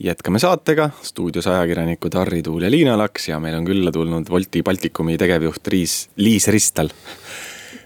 jätkame 0.05 0.39
saatega, 0.39 0.89
stuudios 1.01 1.47
ajakirjanikud 1.47 2.15
Harri 2.19 2.41
Tuul 2.43 2.65
ja 2.67 2.71
Liina 2.71 2.97
Laks 2.99 3.29
ja 3.29 3.39
meil 3.39 3.55
on 3.55 3.65
külla 3.65 3.91
tulnud 3.95 4.29
Wolti 4.29 4.61
Baltikumi 4.63 5.15
tegevjuht 5.17 5.67
Riis, 5.71 6.09
Liis 6.19 6.47
Ristal 6.51 6.91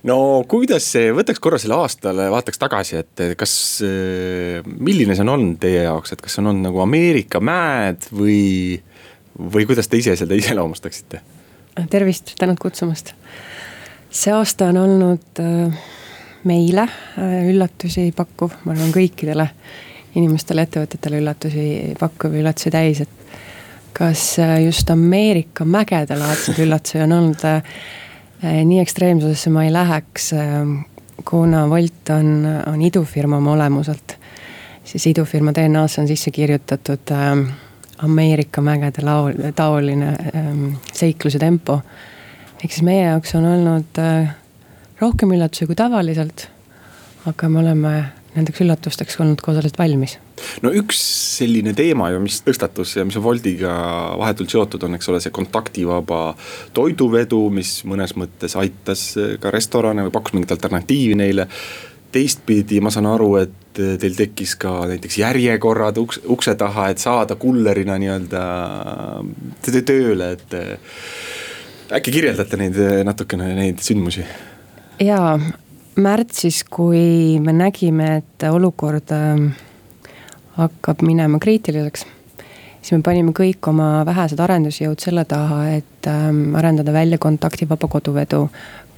no 0.10 0.43
kuidas 0.50 0.88
see, 0.89 1.12
võtaks 1.13 1.39
korra 1.39 1.60
selle 1.62 1.78
aastale, 1.78 2.26
vaataks 2.34 2.62
tagasi, 2.62 2.98
et 3.04 3.24
kas, 3.38 3.54
milline 4.65 5.15
see 5.15 5.26
on 5.26 5.34
olnud 5.36 5.60
teie 5.62 5.84
jaoks, 5.86 6.15
et 6.15 6.26
kas 6.26 6.39
on 6.41 6.50
olnud 6.50 6.65
nagu 6.72 6.82
Ameerika 6.82 7.41
mäed 7.43 8.10
või 8.10 8.82
või 9.39 9.65
kuidas 9.69 9.88
te 9.88 9.97
ise 9.97 10.15
seda 10.19 10.36
iseloomustaksite? 10.36 11.21
tervist, 11.89 12.34
tänud 12.39 12.58
kutsumast. 12.60 13.13
see 14.12 14.34
aasta 14.34 14.67
on 14.73 14.78
olnud 14.78 15.39
äh, 15.39 15.78
meile 16.43 16.82
äh, 16.82 17.45
üllatusi 17.52 18.10
pakkuv, 18.15 18.58
ma 18.65 18.73
arvan 18.73 18.91
kõikidele 18.91 19.47
inimestele, 20.19 20.65
ettevõtetele 20.65 21.21
üllatusi 21.21 21.65
pakkuv, 21.99 22.36
üllatusi 22.41 22.73
täis, 22.73 23.02
et 23.06 23.34
kas 23.93 24.23
äh, 24.39 24.58
just 24.65 24.89
Ameerika 24.89 25.65
mägedelaadseid 25.65 26.60
üllatusi 26.65 27.04
on 27.06 27.15
olnud 27.21 27.47
nii 28.39 28.80
ekstreemsusesse 28.80 29.52
ma 29.52 29.65
ei 29.67 29.71
läheks, 29.75 30.30
kuna 31.28 31.65
Wolt 31.67 32.10
on, 32.15 32.45
on 32.67 32.82
idufirma 32.82 33.38
oma 33.38 33.52
olemuselt, 33.52 34.15
siis 34.84 35.10
idufirma 35.12 35.52
DNA-sse 35.56 36.02
on 36.02 36.08
sisse 36.08 36.32
kirjutatud 36.32 37.12
äh, 37.12 37.34
Ameerika 38.03 38.62
mägede 38.63 39.03
laul, 39.03 39.33
taoline 39.55 40.13
ähm, 40.35 40.67
seiklus 40.93 41.35
ja 41.35 41.39
tempo. 41.39 41.81
ehk 42.59 42.71
siis 42.71 42.83
meie 42.83 43.03
jaoks 43.05 43.35
on 43.35 43.45
olnud 43.47 43.99
äh, 43.99 44.31
rohkem 45.01 45.31
üllatusi 45.35 45.67
kui 45.67 45.75
tavaliselt. 45.75 46.47
aga 47.27 47.49
me 47.49 47.59
oleme 47.59 47.93
nendeks 48.35 48.62
üllatusteks 48.63 49.17
olnud 49.19 49.41
ka 49.41 49.51
osaliselt 49.51 49.79
valmis. 49.79 50.17
no 50.63 50.71
üks 50.75 50.99
selline 51.39 51.73
teema 51.75 52.09
ju, 52.13 52.21
mis 52.23 52.39
tõstatus 52.45 52.95
ja 52.97 53.05
mis 53.07 53.17
on 53.19 53.25
Woldiga 53.25 53.73
vahetult 54.19 54.51
seotud, 54.53 54.85
on, 54.88 54.95
eks 54.95 55.12
ole, 55.12 55.19
see 55.23 55.35
kontaktivaba 55.35 56.21
toiduvedu, 56.75 57.41
mis 57.53 57.81
mõnes 57.89 58.15
mõttes 58.19 58.55
aitas 58.59 59.05
ka 59.41 59.51
restorane 59.51 60.07
või 60.07 60.15
pakkus 60.15 60.38
mingit 60.38 60.55
alternatiivi 60.55 61.19
neile 61.19 61.49
teistpidi 62.12 62.82
ma 62.82 62.91
saan 62.93 63.08
aru, 63.10 63.30
et 63.41 63.80
teil 63.80 64.15
tekkis 64.17 64.56
ka 64.60 64.74
näiteks 64.89 65.19
järjekorrad 65.22 65.98
uks, 66.02 66.22
ukse 66.28 66.56
taha, 66.60 66.89
et 66.91 67.02
saada 67.02 67.38
kullerina 67.39 67.98
nii-öelda 68.02 68.43
tööle, 69.86 70.32
et. 70.38 70.60
äkki 71.89 72.12
kirjeldate 72.13 72.58
neid 72.60 72.78
natukene, 73.08 73.54
neid 73.58 73.82
sündmusi? 73.82 74.26
jaa, 75.00 75.39
märtsis, 75.95 76.63
kui 76.69 77.39
me 77.41 77.54
nägime, 77.56 78.12
et 78.19 78.45
olukord 78.52 79.13
ähm, 79.15 79.52
hakkab 80.60 81.02
minema 81.06 81.39
kriitiliseks 81.39 82.06
siis 82.82 82.98
me 82.98 83.04
panime 83.04 83.34
kõik 83.36 83.68
oma 83.70 84.06
vähesed 84.08 84.39
arendusjõud 84.39 85.02
selle 85.04 85.26
taha, 85.30 85.62
et 85.80 86.08
ähm, 86.08 86.56
arendada 86.56 86.94
välja 86.94 87.18
kontaktivaba 87.22 87.88
koduvedu 87.88 88.48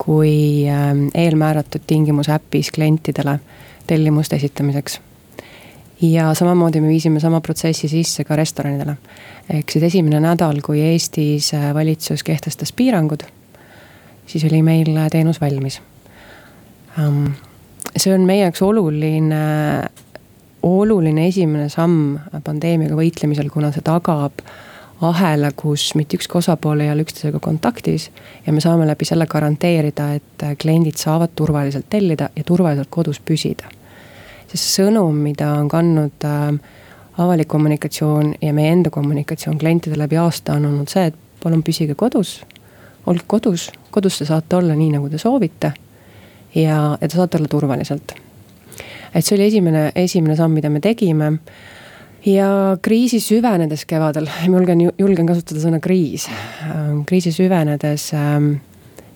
kui 0.02 0.66
ähm, 0.70 1.08
eelmääratud 1.14 1.84
tingimus 1.88 2.30
äpis 2.30 2.72
klientidele 2.72 3.40
tellimuste 3.88 4.36
esitamiseks. 4.36 5.02
ja 6.02 6.34
samamoodi 6.34 6.82
me 6.82 6.88
viisime 6.88 7.20
sama 7.20 7.42
protsessi 7.42 7.88
sisse 7.88 8.24
ka 8.24 8.36
restoranidele. 8.36 8.96
ehk 9.50 9.72
siis 9.72 9.84
esimene 9.84 10.20
nädal, 10.20 10.62
kui 10.64 10.82
Eestis 10.82 11.54
äh, 11.54 11.74
valitsus 11.74 12.24
kehtestas 12.24 12.74
piirangud, 12.74 13.24
siis 14.26 14.46
oli 14.46 14.62
meil 14.62 14.98
äh, 14.98 15.10
teenus 15.12 15.42
valmis. 15.42 15.82
Ähm, 17.00 17.26
see 17.98 18.14
on 18.14 18.26
meie 18.26 18.46
jaoks 18.46 18.62
oluline, 18.62 19.44
oluline 20.64 21.28
esimene 21.28 21.70
samm 21.70 22.18
pandeemiaga 22.44 22.96
võitlemisel, 22.96 23.50
kuna 23.50 23.72
see 23.72 23.84
tagab 23.86 24.44
ahela, 25.02 25.50
kus 25.58 25.96
mitte 25.98 26.18
ükski 26.18 26.38
osapool 26.38 26.84
ei 26.84 26.92
ole 26.92 27.06
üksteisega 27.06 27.40
kontaktis. 27.40 28.12
ja 28.46 28.54
me 28.54 28.62
saame 28.62 28.88
läbi 28.88 29.06
selle 29.06 29.26
garanteerida, 29.26 30.14
et 30.14 30.46
kliendid 30.62 30.98
saavad 30.98 31.34
turvaliselt 31.36 31.90
tellida 31.90 32.30
ja 32.36 32.44
turvaliselt 32.44 32.90
kodus 32.90 33.20
püsida. 33.20 33.66
sest 34.48 34.78
sõnum, 34.78 35.16
mida 35.16 35.54
on 35.58 35.70
kandnud 35.70 36.26
äh, 36.26 36.60
avalik 37.18 37.48
kommunikatsioon 37.48 38.36
ja 38.42 38.54
meie 38.54 38.72
enda 38.72 38.90
kommunikatsioon 38.90 39.58
klientidele 39.58 40.04
läbi 40.04 40.18
aasta 40.18 40.54
on 40.54 40.66
olnud 40.66 40.90
see, 40.90 41.06
et 41.06 41.16
palun 41.44 41.64
püsige 41.64 41.96
kodus. 41.96 42.42
olge 43.06 43.24
kodus, 43.28 43.72
kodus 43.92 44.18
te 44.18 44.26
saate 44.26 44.56
olla 44.56 44.76
nii, 44.76 44.92
nagu 44.92 45.10
te 45.10 45.18
soovite. 45.18 45.74
ja, 46.56 46.98
ja 47.02 47.08
te 47.08 47.16
saate 47.16 47.38
olla 47.38 47.48
turvaliselt. 47.48 48.14
Et 49.14 49.26
see 49.26 49.36
oli 49.36 49.50
esimene, 49.50 49.92
esimene 49.96 50.36
samm, 50.40 50.56
mida 50.56 50.70
me 50.70 50.80
tegime 50.84 51.32
ja 52.26 52.78
kriisi 52.82 53.20
süvenedes 53.20 53.86
kevadel, 53.86 54.30
julgen, 54.54 54.86
julgen 54.98 55.30
kasutada 55.30 55.64
sõna 55.64 55.82
kriis. 55.84 56.28
Ähm, 56.68 57.04
kriisi 57.10 57.34
süvenedes 57.36 58.12
ähm, 58.18 58.54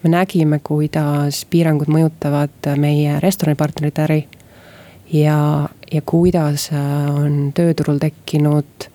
me 0.03 0.13
nägime, 0.13 0.59
kuidas 0.63 1.43
piirangud 1.49 1.91
mõjutavad 1.91 2.73
meie 2.81 3.19
restoranipartnerite 3.23 4.05
äri. 4.07 4.25
ja, 5.13 5.69
ja 5.91 6.01
kuidas 6.01 6.69
äh, 6.73 7.15
on 7.15 7.51
tööturul 7.53 8.01
tekkinud 8.01 8.89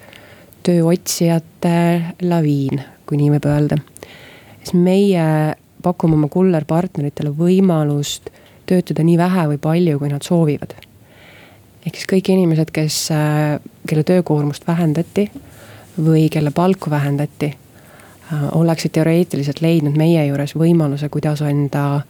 tööotsijate 0.66 2.14
laviin, 2.22 2.82
kui 3.06 3.16
nii 3.16 3.30
võib 3.36 3.46
öelda. 3.48 3.78
siis 4.62 4.74
meie 4.74 5.54
pakume 5.82 6.18
oma 6.18 6.28
kullerpartneritele 6.28 7.30
võimalust 7.30 8.28
töötada 8.66 9.02
nii 9.02 9.16
vähe 9.18 9.46
või 9.54 9.58
palju, 9.58 9.98
kui 9.98 10.10
nad 10.10 10.22
soovivad 10.22 10.74
ehk 11.86 11.96
siis 11.96 12.08
kõik 12.08 12.30
inimesed, 12.32 12.70
kes, 12.74 12.96
äh, 13.14 13.60
kelle 13.88 14.04
töökoormust 14.04 14.66
vähendati 14.66 15.30
või 16.00 16.28
kelle 16.32 16.50
palku 16.50 16.90
vähendati, 16.90 17.50
äh, 17.52 18.44
oleksid 18.52 18.92
teoreetiliselt 18.92 19.60
leidnud 19.60 19.96
meie 19.96 20.26
juures 20.26 20.54
võimaluse, 20.56 21.08
kuidas 21.08 21.40
enda 21.40 22.02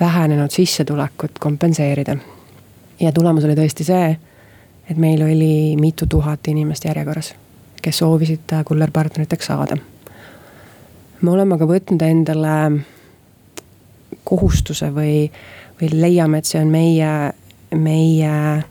vähenenud 0.00 0.50
sissetulekut 0.50 1.38
kompenseerida. 1.38 2.16
ja 3.00 3.12
tulemus 3.12 3.44
oli 3.44 3.54
tõesti 3.54 3.84
see, 3.84 4.18
et 4.90 4.96
meil 4.96 5.22
oli 5.22 5.76
mitu 5.76 6.06
tuhat 6.06 6.48
inimest 6.48 6.84
järjekorras, 6.84 7.34
kes 7.82 7.98
soovisid 7.98 8.52
äh, 8.52 8.64
kullerpartneriteks 8.64 9.46
saada. 9.46 9.76
me 11.20 11.30
oleme 11.30 11.54
aga 11.54 11.64
võtnud 11.64 12.02
endale 12.02 12.84
kohustuse 14.24 14.90
või, 14.90 15.30
või 15.80 15.88
leiame, 15.92 16.38
et 16.38 16.44
see 16.44 16.60
on 16.60 16.68
meie 16.68 17.32
meie 17.74 18.62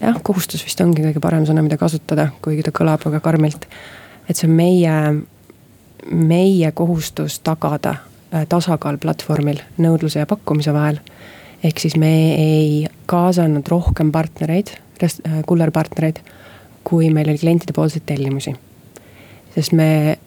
jah, 0.00 0.20
kohustus 0.22 0.64
vist 0.64 0.80
ongi 0.82 1.04
kõige 1.04 1.22
parem 1.22 1.46
sõna, 1.48 1.62
mida 1.64 1.78
kasutada, 1.80 2.30
kuigi 2.44 2.64
ta 2.66 2.72
kõlab 2.74 3.04
väga 3.06 3.20
karmilt. 3.24 3.66
et 4.28 4.36
see 4.36 4.48
on 4.48 4.54
meie, 4.56 4.94
meie 6.10 6.72
kohustus 6.72 7.40
tagada 7.44 7.96
äh, 8.32 8.46
tasakaal 8.48 8.98
platvormil 8.98 9.60
nõudluse 9.78 10.22
ja 10.22 10.26
pakkumise 10.26 10.72
vahel. 10.72 11.00
ehk 11.62 11.78
siis 11.78 11.96
me 11.96 12.34
ei 12.34 12.88
kaasanud 13.06 13.68
rohkem 13.68 14.12
partnereid, 14.12 14.72
äh, 15.02 15.42
kullerpartnereid, 15.46 16.20
kui 16.84 17.10
meil 17.10 17.28
oli 17.28 17.38
klientidepoolseid 17.38 18.06
tellimusi. 18.06 18.54
sest 19.54 19.72
me 19.72 20.18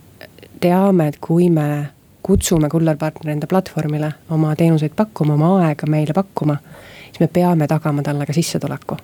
teame, 0.60 1.08
et 1.08 1.17
kui 1.19 1.50
me 1.50 1.89
kutsume 2.24 2.69
kullerpartneri 2.69 3.34
enda 3.34 3.48
platvormile 3.48 4.13
oma 4.32 4.56
teenuseid 4.56 4.93
pakkuma, 4.96 5.34
oma 5.34 5.65
aega 5.65 5.88
meile 5.88 6.13
pakkuma 6.13 6.58
siis 7.13 7.21
me 7.21 7.30
peame 7.30 7.67
tagama 7.69 8.02
talle 8.04 8.26
ka 8.26 8.34
sissetuleku. 8.34 8.97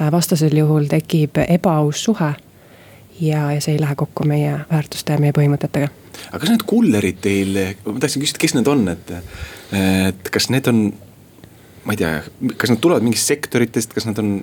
Äh, 0.00 0.12
vastasel 0.12 0.56
juhul 0.56 0.86
tekib 0.90 1.40
ebaaus 1.48 2.04
suhe 2.04 2.34
ja, 3.20 3.52
ja 3.52 3.60
see 3.60 3.74
ei 3.74 3.80
lähe 3.80 3.96
kokku 3.96 4.24
meie 4.28 4.58
väärtuste 4.70 5.16
ja 5.16 5.22
meie 5.22 5.32
põhimõtetega. 5.36 5.88
aga 6.30 6.40
kas 6.42 6.52
need 6.52 6.64
kullerid 6.68 7.20
teil, 7.24 7.56
ma 7.86 8.00
tahtsin 8.00 8.24
küsida, 8.24 8.42
kes 8.42 8.56
need 8.56 8.68
on, 8.68 8.88
et, 8.92 9.14
et 10.10 10.32
kas 10.32 10.50
need 10.52 10.68
on, 10.68 10.82
ma 11.84 11.96
ei 11.96 12.00
tea, 12.00 12.12
kas 12.60 12.74
nad 12.74 12.82
tulevad 12.82 13.06
mingist 13.06 13.32
sektoritest, 13.32 13.96
kas 13.96 14.08
nad 14.08 14.20
on, 14.20 14.36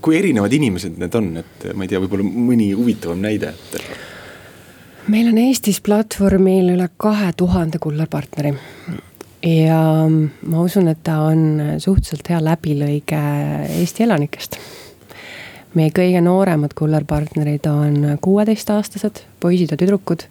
kui 0.00 0.16
erinevad 0.16 0.52
inimesed 0.56 0.96
need 1.00 1.20
on, 1.20 1.30
et 1.42 1.68
ma 1.76 1.84
ei 1.84 1.92
tea, 1.92 2.00
võib-olla 2.00 2.24
mõni 2.24 2.72
huvitavam 2.76 3.20
näide, 3.22 3.52
meil 5.12 5.28
on 5.32 5.40
Eestis 5.42 5.82
platvormil 5.84 6.72
üle 6.76 6.88
kahe 6.96 7.32
tuhande 7.36 7.80
kullerpartneri 7.82 8.56
ja 9.42 9.80
ma 10.46 10.62
usun, 10.62 10.88
et 10.88 11.02
ta 11.04 11.18
on 11.28 11.78
suhteliselt 11.78 12.28
hea 12.30 12.38
läbilõige 12.44 13.22
Eesti 13.80 14.06
elanikest. 14.06 14.58
meie 15.74 15.90
kõige 15.90 16.20
nooremad 16.20 16.74
kullerpartnerid 16.76 17.66
on 17.66 18.18
kuueteistaastased 18.20 19.22
poisid 19.40 19.70
ja 19.72 19.76
tüdrukud, 19.80 20.26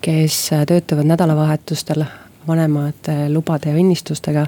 kes 0.00 0.50
töötavad 0.68 1.08
nädalavahetustel 1.08 2.04
vanemate 2.48 3.28
lubade 3.32 3.72
ja 3.72 3.76
õnnistustega 3.76 4.46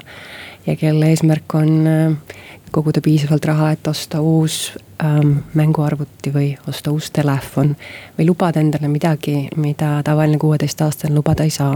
ja 0.65 0.75
kelle 0.75 1.09
eesmärk 1.09 1.55
on 1.57 1.87
äh, 1.87 2.37
koguda 2.71 3.01
piisavalt 3.01 3.45
raha, 3.45 3.71
et 3.71 3.87
osta 3.87 4.21
uus 4.21 4.71
ähm, 5.03 5.37
mänguarvuti 5.53 6.33
või 6.33 6.51
osta 6.67 6.91
uus 6.91 7.11
telefon 7.11 7.75
või 8.17 8.27
lubada 8.29 8.61
endale 8.63 8.87
midagi, 8.87 9.49
mida 9.55 9.99
tavaline 10.03 10.39
kuueteistaastane 10.39 11.15
lubada 11.15 11.43
ei 11.43 11.49
saa 11.53 11.75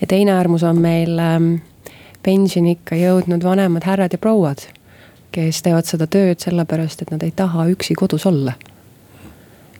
ja 0.00 0.06
teine 0.06 0.32
äärmus 0.32 0.62
on 0.62 0.80
meil 0.80 1.18
ähm, 1.18 1.54
pensioniikka 2.22 2.96
jõudnud 2.96 3.44
vanemad 3.44 3.84
härrad 3.84 4.12
ja 4.12 4.18
prouad, 4.18 4.64
kes 5.32 5.62
teevad 5.62 5.88
seda 5.88 6.08
tööd 6.10 6.40
sellepärast, 6.42 7.02
et 7.02 7.12
nad 7.14 7.22
ei 7.24 7.32
taha 7.36 7.68
üksi 7.72 7.94
kodus 7.98 8.26
olla. 8.26 8.52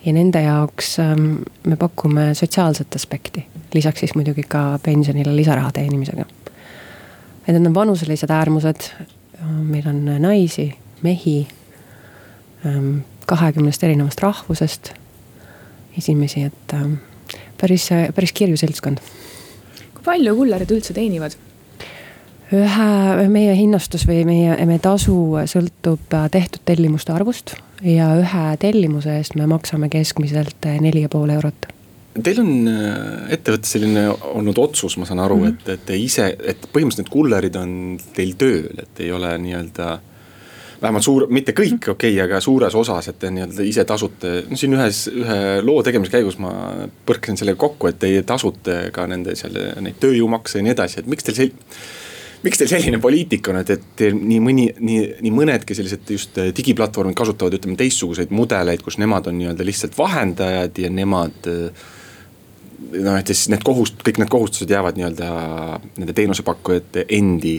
ja 0.04 0.12
nende 0.16 0.40
jaoks 0.40 0.98
ähm, 0.98 1.42
me 1.66 1.76
pakume 1.76 2.34
sotsiaalset 2.34 2.96
aspekti, 2.96 3.46
lisaks 3.74 4.00
siis 4.00 4.14
muidugi 4.14 4.42
ka 4.48 4.78
pensionile 4.82 5.36
lisaraha 5.36 5.72
teenimisega. 5.72 6.24
et 7.46 7.54
need 7.54 7.66
on 7.66 7.74
vanuselised 7.74 8.30
äärmused, 8.30 8.90
meil 9.62 9.88
on 9.88 10.04
naisi, 10.18 10.74
mehi 11.02 11.48
ähm, 12.66 12.98
kahekümnest 13.26 13.84
erinevast 13.84 14.20
rahvusest, 14.20 14.92
esimesi, 15.98 16.42
et 16.44 16.76
päris, 17.60 17.88
päris 18.14 18.32
kirju 18.32 18.56
seltskond 18.56 19.00
kui 20.00 20.08
palju 20.08 20.36
kullerid 20.36 20.72
üldse 20.72 20.96
teenivad? 20.96 21.36
ühe, 22.50 22.86
meie 23.30 23.52
hinnastus 23.54 24.02
või 24.08 24.24
meie, 24.26 24.56
meie 24.66 24.80
tasu 24.82 25.14
sõltub 25.46 26.16
tehtud 26.34 26.64
tellimuste 26.66 27.12
arvust 27.14 27.54
ja 27.86 28.08
ühe 28.18 28.46
tellimuse 28.58 29.20
eest 29.20 29.36
me 29.38 29.46
maksame 29.46 29.86
keskmiselt 29.92 30.66
neli 30.82 31.04
ja 31.04 31.12
pool 31.12 31.30
eurot 31.30 31.68
Teil 32.10 32.40
on 32.42 32.66
äh, 32.66 33.28
ettevõttes 33.36 33.70
selline 33.76 34.08
olnud 34.10 34.58
otsus, 34.58 34.96
ma 34.98 35.06
saan 35.06 35.20
aru 35.22 35.36
mm, 35.36 35.44
-hmm. 35.44 35.60
et, 35.62 35.68
et 35.76 35.84
te 35.86 35.94
ise, 35.94 36.24
et 36.42 36.64
põhimõtteliselt 36.72 37.04
need 37.04 37.12
kullerid 37.12 37.56
on 37.60 37.72
teil 38.16 38.32
tööl, 38.34 38.80
et 38.82 39.02
ei 39.04 39.12
ole 39.14 39.30
nii-öelda 39.38 39.92
vähemalt 40.82 41.04
suur, 41.04 41.26
mitte 41.32 41.52
kõik, 41.56 41.90
okei 41.92 42.14
okay,, 42.14 42.20
aga 42.24 42.40
suures 42.42 42.74
osas, 42.78 43.10
et 43.10 43.18
te 43.20 43.30
nii-öelda 43.32 43.64
ise 43.68 43.84
tasute, 43.88 44.32
no 44.48 44.58
siin 44.58 44.76
ühes, 44.76 45.04
ühe 45.12 45.38
loo 45.64 45.82
tegemise 45.86 46.14
käigus 46.14 46.38
ma 46.40 46.52
põrkasin 47.08 47.40
sellega 47.40 47.60
kokku, 47.60 47.90
et 47.90 47.98
teie 48.00 48.22
tasute 48.26 48.82
ka 48.94 49.06
nende 49.10 49.36
seal 49.38 49.58
neid 49.84 50.00
tööjõumakse 50.00 50.60
ja 50.60 50.66
nii 50.66 50.74
edasi, 50.76 51.02
et 51.02 51.10
miks 51.10 51.26
teil 51.26 51.36
sel-. 51.36 51.54
miks 52.44 52.60
teil 52.60 52.72
selline 52.72 53.00
poliitika 53.02 53.52
on, 53.52 53.60
et, 53.60 53.74
et 53.76 54.04
nii 54.16 54.40
mõni, 54.44 54.66
nii, 54.80 55.00
nii 55.20 55.32
mõnedki 55.36 55.76
sellised 55.76 56.12
just 56.16 56.40
digiplatvormid 56.56 57.18
kasutavad, 57.18 57.58
ütleme 57.60 57.76
teistsuguseid 57.80 58.32
mudeleid, 58.32 58.84
kus 58.84 58.96
nemad 59.02 59.28
on 59.28 59.36
nii-öelda 59.40 59.66
lihtsalt 59.68 59.98
vahendajad 59.98 60.80
ja 60.80 60.92
nemad 60.92 61.50
noh, 61.50 63.18
et 63.18 63.34
siis 63.34 63.50
need 63.52 63.66
kohust-, 63.66 64.00
kõik 64.06 64.22
need 64.22 64.32
kohustused 64.32 64.72
jäävad 64.72 64.96
nii-öelda 64.96 65.28
nende 65.98 66.16
teenusepakkujate 66.16 67.04
endi 67.20 67.58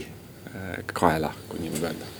kaela, 0.97 1.29
kui 1.51 1.61
nii 1.61 1.75
võib 1.75 1.91
öelda 1.91 2.10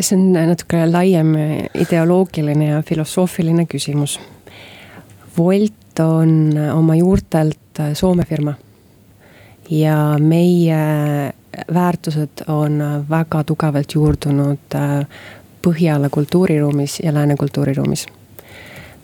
see 0.00 0.16
on 0.18 0.32
natuke 0.32 0.86
laiem 0.86 1.34
ideoloogiline 1.74 2.66
ja 2.66 2.82
filosoofiline 2.86 3.66
küsimus. 3.66 4.20
Wolt 5.38 6.00
on 6.00 6.54
oma 6.74 6.96
juurtelt 6.96 7.58
Soome 7.94 8.24
firma. 8.28 8.54
ja 9.70 10.16
meie 10.18 11.32
väärtused 11.74 12.42
on 12.48 13.04
väga 13.10 13.44
tugevalt 13.44 13.94
juurdunud 13.94 14.74
äh, 14.74 15.06
Põhjala 15.62 16.08
kultuuriruumis 16.10 17.00
ja 17.04 17.14
Lääne 17.14 17.36
kultuuriruumis. 17.36 18.06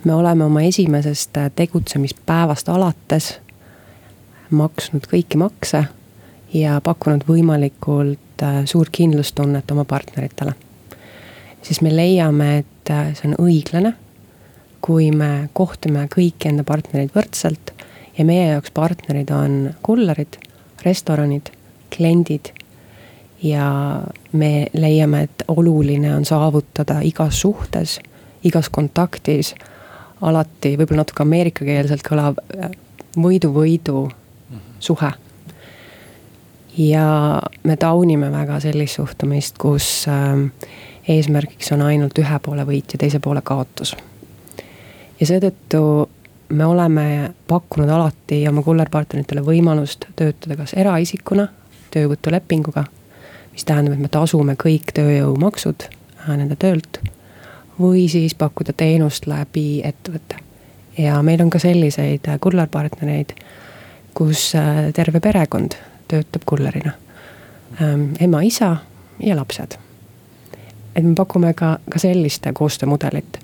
me 0.04 0.14
oleme 0.14 0.44
oma 0.44 0.62
esimesest 0.62 1.30
tegutsemispäevast 1.56 2.68
alates 2.68 3.40
maksnud 4.50 5.06
kõiki 5.12 5.36
makse 5.36 5.84
ja 6.52 6.80
pakkunud 6.80 7.24
võimalikult 7.28 8.42
äh, 8.42 8.64
suurt 8.64 8.90
kindlustunnet 8.92 9.70
oma 9.70 9.84
partneritele 9.84 10.52
siis 11.62 11.80
me 11.82 11.92
leiame, 11.96 12.58
et 12.58 12.90
äh, 12.90 13.12
see 13.14 13.30
on 13.30 13.38
õiglane, 13.46 13.94
kui 14.84 15.10
me 15.10 15.48
kohtleme 15.56 16.06
kõiki 16.12 16.50
enda 16.50 16.64
partnereid 16.66 17.14
võrdselt 17.14 17.72
ja 18.18 18.24
meie 18.24 18.50
jaoks 18.52 18.72
partnerid 18.74 19.30
on 19.34 19.56
kullerid, 19.82 20.38
restoranid, 20.84 21.50
kliendid. 21.96 22.52
ja 23.42 24.02
me 24.32 24.66
leiame, 24.72 25.22
et 25.22 25.42
oluline 25.48 26.14
on 26.16 26.24
saavutada 26.24 27.00
igas 27.04 27.40
suhtes, 27.40 27.98
igas 28.44 28.70
kontaktis 28.72 29.54
alati 30.24 30.76
võib-olla 30.78 31.04
natuke 31.04 31.22
ameerikakeelselt 31.22 32.04
kõlav 32.06 32.40
äh, 32.56 32.70
võidu-võidu 33.16 34.06
suhe. 34.78 35.12
ja 36.76 37.06
me 37.64 37.76
taunime 37.76 38.30
väga 38.32 38.60
sellist 38.60 39.00
suhtumist, 39.00 39.58
kus 39.58 40.06
äh, 40.08 40.36
eesmärgiks 41.08 41.72
on 41.72 41.82
ainult 41.82 42.18
ühe 42.18 42.38
poole 42.42 42.64
võit 42.66 42.92
ja 42.92 42.98
teise 42.98 43.20
poole 43.22 43.42
kaotus. 43.44 43.96
ja 45.20 45.26
seetõttu 45.26 46.08
me 46.48 46.66
oleme 46.66 47.34
pakkunud 47.48 47.88
alati 47.88 48.48
oma 48.48 48.62
kullerpartneritele 48.62 49.42
võimalust 49.42 50.06
töötada 50.16 50.56
kas 50.56 50.74
eraisikuna, 50.74 51.48
töövõtulepinguga. 51.90 52.84
mis 53.52 53.64
tähendab, 53.64 53.94
et 53.94 54.00
me 54.00 54.08
tasume 54.08 54.54
kõik 54.54 54.92
tööjõumaksud 54.94 55.88
nende 56.26 56.56
töölt. 56.56 57.00
või 57.80 58.08
siis 58.08 58.34
pakkuda 58.34 58.72
teenust 58.72 59.26
läbi 59.26 59.82
ettevõtte. 59.84 60.36
ja 60.98 61.22
meil 61.22 61.42
on 61.42 61.50
ka 61.50 61.58
selliseid 61.58 62.26
kullerpartnereid, 62.40 63.32
kus 64.14 64.52
terve 64.94 65.20
perekond 65.20 65.78
töötab 66.08 66.42
kullerina. 66.46 66.92
ema, 68.20 68.40
isa 68.40 68.76
ja 69.20 69.36
lapsed 69.36 69.85
et 70.96 71.04
me 71.04 71.14
pakume 71.14 71.54
ka, 71.54 71.78
ka 71.90 71.98
sellist 71.98 72.46
koostöömudelit. 72.54 73.38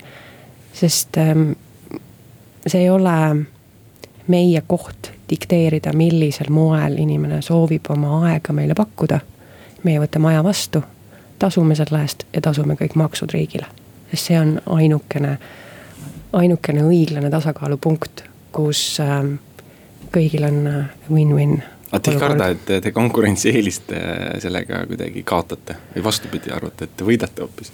sest 0.73 1.17
ähm, 1.17 1.51
see 2.67 2.81
ei 2.81 2.91
ole 2.91 3.45
meie 4.27 4.63
koht 4.67 5.13
dikteerida, 5.31 5.93
millisel 5.93 6.51
moel 6.51 6.97
inimene 6.99 7.43
soovib 7.43 7.91
oma 7.91 8.23
aega 8.29 8.53
meile 8.53 8.75
pakkuda. 8.75 9.21
meie 9.83 10.01
võtame 10.01 10.29
aja 10.29 10.45
vastu, 10.45 10.83
tasume 11.39 11.75
selle 11.75 12.03
eest 12.03 12.27
ja 12.33 12.41
tasume 12.41 12.75
kõik 12.75 12.95
maksud 12.95 13.33
riigile. 13.33 13.67
sest 14.11 14.27
see 14.31 14.41
on 14.41 14.61
ainukene, 14.67 15.39
ainukene 16.33 16.83
õiglane 16.83 17.31
tasakaalupunkt, 17.31 18.25
kus 18.53 19.01
ähm, 19.01 19.35
kõigil 20.13 20.45
on 20.49 20.67
äh, 20.67 20.85
win-win 21.11 21.63
aga 21.93 22.01
te 22.01 22.15
ei 22.15 22.21
karda, 22.21 22.49
et 22.55 22.71
te 22.83 22.93
konkurentsieelist 22.93 23.93
sellega 24.41 24.87
kuidagi 24.89 25.23
kaotate 25.29 25.77
või 25.95 26.05
vastupidi, 26.09 26.53
arvate, 26.53 26.89
et 26.89 26.97
te 26.97 27.05
võidate 27.05 27.45
hoopis? 27.45 27.73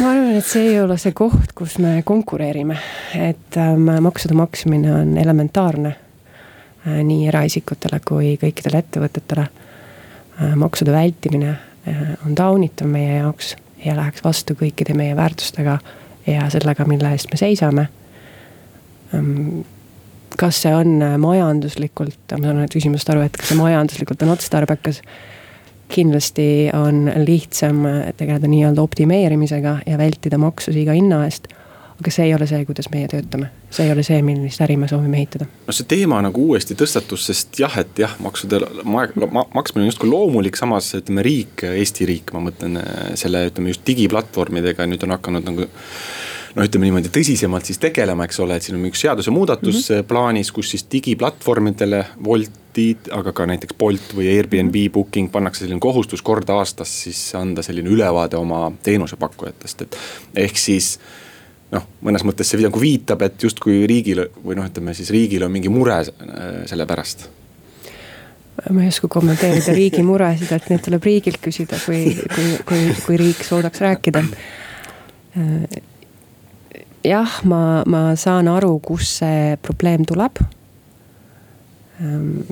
ma 0.00 0.10
arvan, 0.12 0.36
et 0.38 0.46
see 0.46 0.72
ei 0.72 0.78
ole 0.82 0.96
see 1.00 1.14
koht, 1.16 1.52
kus 1.56 1.76
me 1.82 2.00
konkureerime, 2.06 2.76
et 3.18 3.58
ähm, 3.60 3.88
maksude 4.02 4.34
maksmine 4.38 4.92
on 4.94 5.16
elementaarne 5.18 5.92
äh, 5.94 7.00
nii 7.06 7.28
eraisikutele 7.30 8.00
kui 8.06 8.34
kõikidele 8.40 8.82
ettevõtetele 8.84 9.46
äh,. 9.46 10.54
maksude 10.58 10.94
vältimine 10.94 11.50
äh, 11.54 12.04
on 12.26 12.34
taunitav 12.38 12.90
meie 12.90 13.20
jaoks 13.20 13.54
ja 13.84 13.96
läheks 13.96 14.24
vastu 14.24 14.56
kõikide 14.58 14.96
meie 14.96 15.16
väärtustega 15.16 15.78
ja 16.26 16.48
sellega, 16.52 16.84
mille 16.88 17.14
eest 17.14 17.30
me 17.32 17.40
seisame 17.40 17.88
ähm, 19.14 19.62
kas 20.38 20.62
see 20.64 20.72
on 20.74 21.00
äh, 21.02 21.16
majanduslikult, 21.20 22.18
ma 22.36 22.42
saan 22.44 22.60
nüüd 22.62 22.74
küsimusest 22.74 23.12
aru, 23.12 23.24
et 23.26 23.38
kas 23.38 23.52
see 23.52 23.60
majanduslikult 23.60 24.26
on 24.26 24.34
otstarbekas. 24.36 25.02
kindlasti 25.90 26.70
on 26.74 27.08
lihtsam 27.26 27.86
äh, 27.86 28.12
tegeleda 28.16 28.46
nii-öelda 28.46 28.82
optimeerimisega 28.82 29.80
ja 29.86 29.98
vältida 29.98 30.38
maksusi 30.38 30.84
iga 30.84 30.94
hinna 30.94 31.24
eest. 31.26 31.48
aga 32.00 32.10
see 32.10 32.24
ei 32.24 32.34
ole 32.34 32.46
see, 32.48 32.62
kuidas 32.64 32.86
meie 32.88 33.08
töötame, 33.12 33.50
see 33.70 33.84
ei 33.84 33.90
ole 33.92 34.02
see, 34.06 34.22
millist 34.24 34.62
äri 34.64 34.78
me 34.80 34.88
soovime 34.88 35.18
ehitada. 35.18 35.46
no 35.66 35.74
see 35.76 35.88
teema 35.90 36.22
nagu 36.22 36.46
uuesti 36.52 36.76
tõstatus, 36.78 37.26
sest 37.28 37.60
jah, 37.60 37.76
et 37.82 37.98
jah, 37.98 38.14
maksude 38.24 38.62
ma, 38.84 39.04
ma, 39.30 39.44
maksmine 39.54 39.84
on 39.84 39.90
justkui 39.90 40.08
loomulik, 40.08 40.56
samas 40.56 40.94
ütleme 40.96 41.26
riik, 41.26 41.66
Eesti 41.74 42.08
riik, 42.08 42.32
ma 42.32 42.46
mõtlen 42.48 42.80
äh, 42.80 43.12
selle, 43.20 43.44
ütleme 43.50 43.74
just 43.74 43.84
digiplatvormidega 43.86 44.86
nüüd 44.88 45.04
on 45.04 45.18
hakanud 45.18 45.50
nagu 45.50 45.68
noh, 46.54 46.66
ütleme 46.66 46.88
niimoodi 46.88 47.12
tõsisemalt 47.14 47.68
siis 47.68 47.80
tegelema, 47.82 48.26
eks 48.26 48.40
ole, 48.42 48.56
et 48.58 48.66
siin 48.66 48.78
on 48.78 48.88
üks 48.88 49.04
seadusemuudatus 49.04 49.76
mm 49.76 49.94
-hmm. 49.94 50.08
plaanis, 50.08 50.52
kus 50.52 50.70
siis 50.74 50.86
digiplatvormidele, 50.92 52.04
Woltid, 52.26 53.10
aga 53.14 53.32
ka 53.32 53.46
näiteks 53.46 53.78
Bolt 53.78 54.14
või 54.16 54.30
Airbnb 54.36 54.74
mm 54.74 54.86
-hmm. 54.86 54.92
booking 54.92 55.32
pannakse 55.32 55.64
selline 55.64 55.80
kohustus 55.80 56.22
kord 56.22 56.48
aastas 56.50 57.02
siis 57.02 57.34
anda 57.34 57.62
selline 57.62 57.90
ülevaade 57.90 58.36
oma 58.36 58.72
teenusepakkujatest, 58.82 59.82
et 59.82 59.98
ehk 60.34 60.58
siis 60.58 60.98
noh, 61.70 61.86
mõnes 62.02 62.24
mõttes 62.24 62.50
see 62.50 62.62
nagu 62.62 62.80
viitab, 62.80 63.22
et 63.22 63.42
justkui 63.42 63.86
riigil 63.86 64.26
või 64.44 64.56
noh, 64.56 64.66
ütleme 64.66 64.94
siis 64.94 65.10
riigil 65.10 65.42
on 65.42 65.52
mingi 65.52 65.68
mure 65.68 66.00
äh, 66.00 66.06
selle 66.66 66.86
pärast 66.86 67.28
ma 68.70 68.82
ei 68.82 68.88
oska 68.88 69.08
kommenteerida 69.08 69.72
riigi 69.72 70.02
muresid, 70.02 70.50
et 70.52 70.66
need 70.68 70.82
tuleb 70.84 71.04
riigilt 71.04 71.40
küsida, 71.40 71.78
kui, 71.86 72.16
kui, 72.34 72.58
kui, 72.68 72.94
kui 73.06 73.16
riik 73.16 73.44
suudaks 73.44 73.80
rääkida 73.80 74.24
jah, 77.04 77.40
ma, 77.44 77.82
ma 77.86 78.14
saan 78.16 78.48
aru, 78.50 78.78
kust 78.84 79.20
see 79.20 79.56
probleem 79.62 80.04
tuleb. 80.08 80.40
Ehm, 82.00 82.44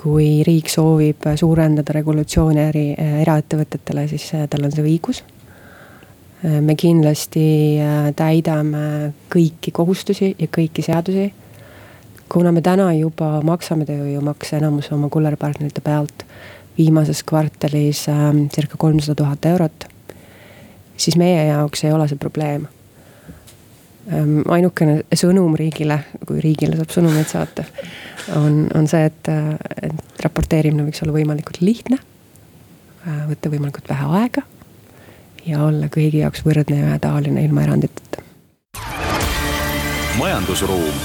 kui 0.00 0.42
riik 0.46 0.70
soovib 0.72 1.28
suurendada 1.38 1.94
regulatsiooni 1.96 2.64
äri, 2.64 2.86
eraettevõtetele, 3.22 4.06
siis 4.10 4.26
eh, 4.36 4.48
tal 4.50 4.66
on 4.66 4.74
see 4.74 4.84
õigus. 4.84 5.22
Ehm, 6.42 6.62
me 6.68 6.76
kindlasti 6.78 7.44
täidame 8.16 9.12
kõiki 9.32 9.74
kohustusi 9.74 10.34
ja 10.38 10.50
kõiki 10.50 10.84
seadusi. 10.84 11.32
kuna 12.32 12.48
me 12.52 12.62
täna 12.64 12.94
juba 12.96 13.42
maksame 13.44 13.84
tööjõumakse 13.84 14.56
enamus 14.56 14.86
oma 14.92 15.10
kullerpartnerite 15.12 15.82
pealt 15.84 16.24
viimases 16.78 17.20
kvartalis 17.28 18.06
ehm, 18.08 18.46
circa 18.48 18.76
kolmsada 18.80 19.14
tuhat 19.14 19.44
eurot, 19.44 19.84
siis 20.96 21.16
meie 21.20 21.44
jaoks 21.50 21.84
ei 21.84 21.92
ole 21.92 22.08
see 22.08 22.16
probleem 22.16 22.64
ainukene 24.10 25.02
sõnum 25.14 25.54
riigile, 25.58 26.00
kui 26.26 26.40
riigile 26.42 26.78
saab 26.78 26.90
sõnumeid 26.94 27.28
saata, 27.30 27.64
on, 28.38 28.64
on 28.74 28.88
see, 28.90 29.04
et, 29.06 29.30
et 29.82 30.24
raporteerimine 30.24 30.88
võiks 30.88 31.04
olla 31.04 31.14
võimalikult 31.14 31.62
lihtne. 31.62 32.00
Äh, 33.06 33.22
võtta 33.30 33.50
võimalikult 33.50 33.88
vähe 33.90 34.10
aega 34.22 34.42
ja 35.46 35.64
olla 35.66 35.88
kõigi 35.90 36.22
jaoks 36.22 36.44
võrdne 36.46 36.78
ja 36.78 36.90
ühetaoline 36.92 37.42
ilma 37.42 37.64
eranditeta. 37.66 38.22
majandusruum 40.18 41.00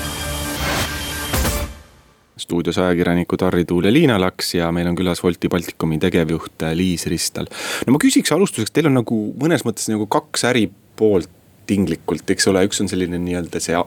stuudios 2.37 2.77
ajakirjanikud 2.77 3.41
Harri 3.41 3.65
Tuul 3.65 3.87
ja 3.89 3.93
Liina 3.93 4.19
Laks 4.21 4.53
ja 4.53 4.69
meil 4.71 4.87
on 4.87 4.95
külas 4.95 5.23
Wolti 5.23 5.49
Baltikumi 5.49 5.97
tegevjuht 5.99 6.67
Liis 6.77 7.07
Ristal. 7.09 7.49
no 7.87 7.95
ma 7.95 8.01
küsiks 8.01 8.31
alustuseks, 8.31 8.71
teil 8.71 8.91
on 8.91 8.99
nagu 8.99 9.17
mõnes 9.41 9.65
mõttes 9.65 9.89
nagu 9.89 10.05
kaks 10.05 10.45
äripoolt 10.51 11.33
tinglikult, 11.67 12.29
eks 12.33 12.47
ole, 12.51 12.65
üks 12.67 12.81
on 12.83 12.91
selline 12.91 13.19
nii-öelda 13.21 13.61
see 13.63 13.77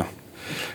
noh, 0.00 0.10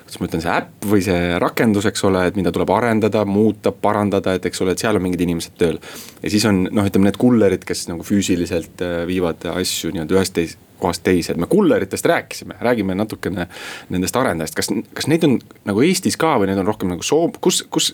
kuidas 0.05 0.19
ma 0.19 0.29
ütlen, 0.29 0.43
see 0.43 0.53
äpp 0.55 0.87
või 0.91 1.03
see 1.05 1.19
rakendus, 1.41 1.87
eks 1.89 2.03
ole, 2.09 2.23
et 2.29 2.39
mida 2.39 2.53
tuleb 2.55 2.71
arendada, 2.73 3.25
muuta, 3.29 3.71
parandada, 3.71 4.35
et 4.37 4.47
eks 4.49 4.63
ole, 4.65 4.73
et 4.73 4.81
seal 4.81 4.97
on 4.97 5.05
mingid 5.05 5.21
inimesed 5.25 5.57
tööl. 5.59 5.77
ja 6.23 6.31
siis 6.33 6.45
on 6.49 6.65
noh, 6.65 6.87
ütleme 6.89 7.09
need 7.09 7.19
kullerid, 7.21 7.65
kes 7.67 7.87
nagu 7.91 8.05
füüsiliselt 8.05 8.83
äh, 8.85 9.03
viivad 9.09 9.45
asju 9.53 9.93
nii-öelda 9.93 10.17
ühest 10.17 10.35
teis, 10.37 10.57
kohast 10.79 11.03
teise, 11.03 11.33
et 11.33 11.41
me 11.41 11.47
kulleritest 11.51 12.05
rääkisime, 12.07 12.55
räägime 12.63 12.95
natukene 12.95 13.49
nendest 13.91 14.15
arendajast, 14.15 14.55
kas, 14.55 14.71
kas 14.95 15.09
neid 15.11 15.25
on 15.27 15.37
nagu 15.67 15.83
Eestis 15.83 16.17
ka 16.19 16.37
või 16.39 16.51
need 16.51 16.61
on 16.61 16.69
rohkem 16.69 16.91
nagu 16.93 17.03
Soom-, 17.05 17.35
kus, 17.43 17.65
kus, 17.69 17.91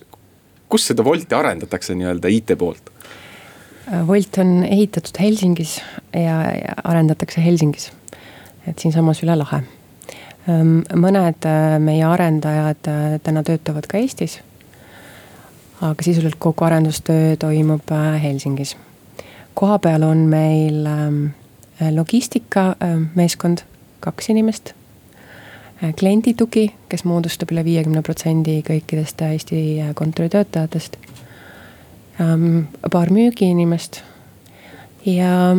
kus 0.70 0.86
seda 0.92 1.06
Wolti 1.06 1.36
arendatakse 1.36 1.98
nii-öelda 1.98 2.32
IT 2.34 2.56
poolt? 2.62 2.94
Wolt 4.08 4.38
on 4.42 4.64
ehitatud 4.66 5.18
Helsingis 5.22 5.78
ja, 6.14 6.40
ja 6.58 6.78
arendatakse 6.90 7.44
Helsingis 7.44 7.92
et 8.68 8.80
siinsamas 8.80 9.24
üle 9.24 9.36
lahe. 9.38 9.64
Ehm, 10.46 10.84
mõned 11.02 11.46
äh, 11.50 11.78
meie 11.82 12.06
arendajad 12.06 12.90
äh, 12.92 13.06
täna 13.26 13.42
töötavad 13.44 13.88
ka 13.90 13.98
Eestis. 13.98 14.42
aga 15.82 16.04
sisuliselt 16.04 16.38
kogu 16.40 16.64
arendustöö 16.64 17.36
toimub 17.36 17.92
äh, 17.92 18.22
Helsingis. 18.22 18.78
kohapeal 19.54 20.04
on 20.04 20.18
meil 20.18 20.86
ähm, 20.86 21.26
logistikameeskond, 21.92 23.58
kaks 24.00 24.30
inimest 24.30 24.74
klienditugi, 26.00 26.74
kes 26.90 27.04
moodustab 27.04 27.52
üle 27.52 27.64
viiekümne 27.66 28.02
protsendi 28.02 28.62
kõikidest 28.64 29.22
Eesti 29.22 29.84
kontoritöötajatest. 29.96 30.98
Ähm, 32.22 32.68
paar 32.92 33.12
müügiinimest 33.12 34.04
ja, 35.06 35.56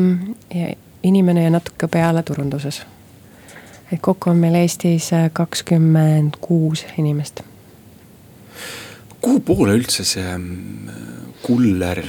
ja 0.54 0.74
inimene 1.02 1.44
ja 1.44 1.50
natuke 1.50 1.88
peale 1.88 2.22
turunduses 2.22 2.84
et 3.92 4.00
kokku 4.02 4.30
on 4.30 4.40
meil 4.42 4.56
Eestis 4.62 5.12
äh, 5.12 5.28
kakskümmend 5.32 6.40
kuus 6.40 6.84
inimest. 6.98 7.42
kuhu 9.20 9.40
poole 9.40 9.74
üldse 9.74 10.04
see 10.06 10.26
mm, 10.38 11.32
kuller 11.42 12.02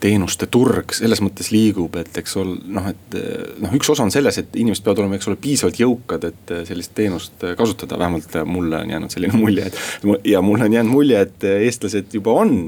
teenuste 0.00 0.46
turg 0.52 0.92
selles 0.94 1.20
mõttes 1.24 1.48
liigub, 1.54 1.94
et 2.00 2.18
eks 2.20 2.36
ole 2.40 2.56
noh, 2.76 2.88
et 2.90 3.16
noh, 3.62 3.72
üks 3.76 3.88
osa 3.90 4.04
on 4.04 4.12
selles, 4.12 4.38
et 4.38 4.56
inimesed 4.58 4.84
peavad 4.84 5.02
olema, 5.02 5.16
eks 5.18 5.30
ole, 5.30 5.38
piisavalt 5.40 5.80
jõukad, 5.80 6.26
et 6.28 6.52
sellist 6.68 6.92
teenust 6.94 7.46
kasutada, 7.58 7.98
vähemalt 7.98 8.36
mulle 8.44 8.82
on 8.82 8.92
jäänud 8.92 9.14
selline 9.14 9.38
mulje, 9.42 9.70
et. 9.70 9.80
ja 10.28 10.42
mulle 10.44 10.68
on 10.68 10.76
jäänud 10.76 10.92
mulje, 10.92 11.22
et 11.26 11.46
eestlased 11.52 12.18
juba 12.18 12.36
on 12.42 12.58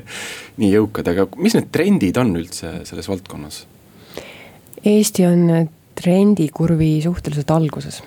nii 0.60 0.74
jõukad, 0.74 1.08
aga 1.14 1.26
mis 1.40 1.56
need 1.56 1.70
trendid 1.74 2.20
on 2.20 2.34
üldse 2.40 2.76
selles 2.88 3.08
valdkonnas? 3.10 3.64
Eesti 4.84 5.24
on 5.26 5.48
trendikurvi 5.94 7.00
suhteliselt 7.02 7.50
alguses. 7.50 8.02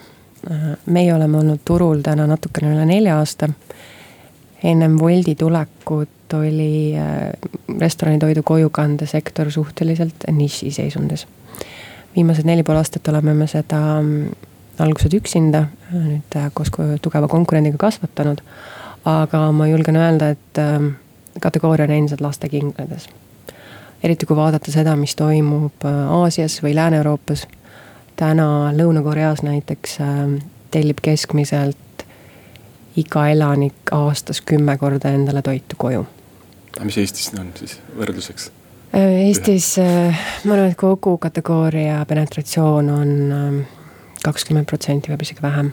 meie 0.86 1.14
oleme 1.14 1.38
olnud 1.38 1.60
turul 1.66 2.02
täna 2.02 2.28
natukene 2.28 2.76
üle 2.76 2.86
nelja 2.86 3.18
aasta. 3.18 3.50
ennem 4.64 5.00
Woldi 5.00 5.36
tulekut 5.36 6.10
oli 6.34 6.94
äh, 6.98 7.32
restoranitoidu 7.80 8.44
kojukandesektor 8.44 9.52
suhteliselt 9.52 10.16
nišiseisundis. 10.32 11.28
viimased 12.16 12.46
neli 12.46 12.64
pool 12.64 12.78
aastat 12.78 13.08
oleme 13.08 13.34
me 13.34 13.48
seda 13.48 14.02
mm, 14.02 14.30
algused 14.80 15.14
üksinda, 15.14 15.68
nüüd 15.92 16.36
äh, 16.36 16.50
koos 16.54 16.72
tugeva 17.02 17.28
konkurendiga 17.28 17.78
kasvatanud. 17.78 18.42
aga 19.06 19.52
ma 19.52 19.68
julgen 19.68 19.96
öelda, 19.96 20.30
et 20.30 20.60
äh, 20.60 20.92
kategooria 21.40 21.86
on 21.86 21.92
endiselt 21.92 22.22
lastekingades. 22.22 23.10
eriti 24.04 24.26
kui 24.26 24.36
vaadata 24.36 24.72
seda, 24.72 24.96
mis 24.96 25.16
toimub 25.16 25.86
Aasias 26.10 26.62
või 26.64 26.76
Lääne-Euroopas. 26.76 27.48
Täna 28.18 28.74
Lõuna-Koreas 28.74 29.44
näiteks 29.46 29.98
tellib 30.72 31.00
keskmiselt 31.02 32.06
iga 32.98 33.28
elanik 33.30 33.94
aastas 33.94 34.42
kümme 34.42 34.78
korda 34.78 35.14
endale 35.14 35.42
toitu 35.42 35.76
koju. 35.78 36.06
aga 36.76 36.86
mis 36.86 36.98
Eestis 36.98 37.32
on 37.40 37.52
siis 37.56 37.78
võrdluseks? 37.98 38.52
Eestis 38.98 39.76
ma 39.78 40.54
arvan, 40.54 40.72
et 40.72 40.78
kogu 40.78 41.18
kategooria 41.22 42.02
penetratsioon 42.10 42.90
on 42.90 43.14
kakskümmend 44.24 44.66
protsenti, 44.66 45.12
võib 45.12 45.22
isegi 45.22 45.42
vähem. 45.42 45.72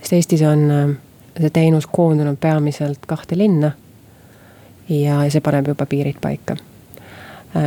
sest 0.00 0.16
Eestis 0.16 0.42
on 0.48 0.96
see 1.36 1.50
teenus 1.50 1.86
koondunud 1.86 2.38
peamiselt 2.40 3.06
kahte 3.06 3.38
linna. 3.38 3.72
ja 4.88 5.20
see 5.30 5.40
paneb 5.40 5.68
juba 5.70 5.86
piirid 5.86 6.18
paika. 6.20 6.56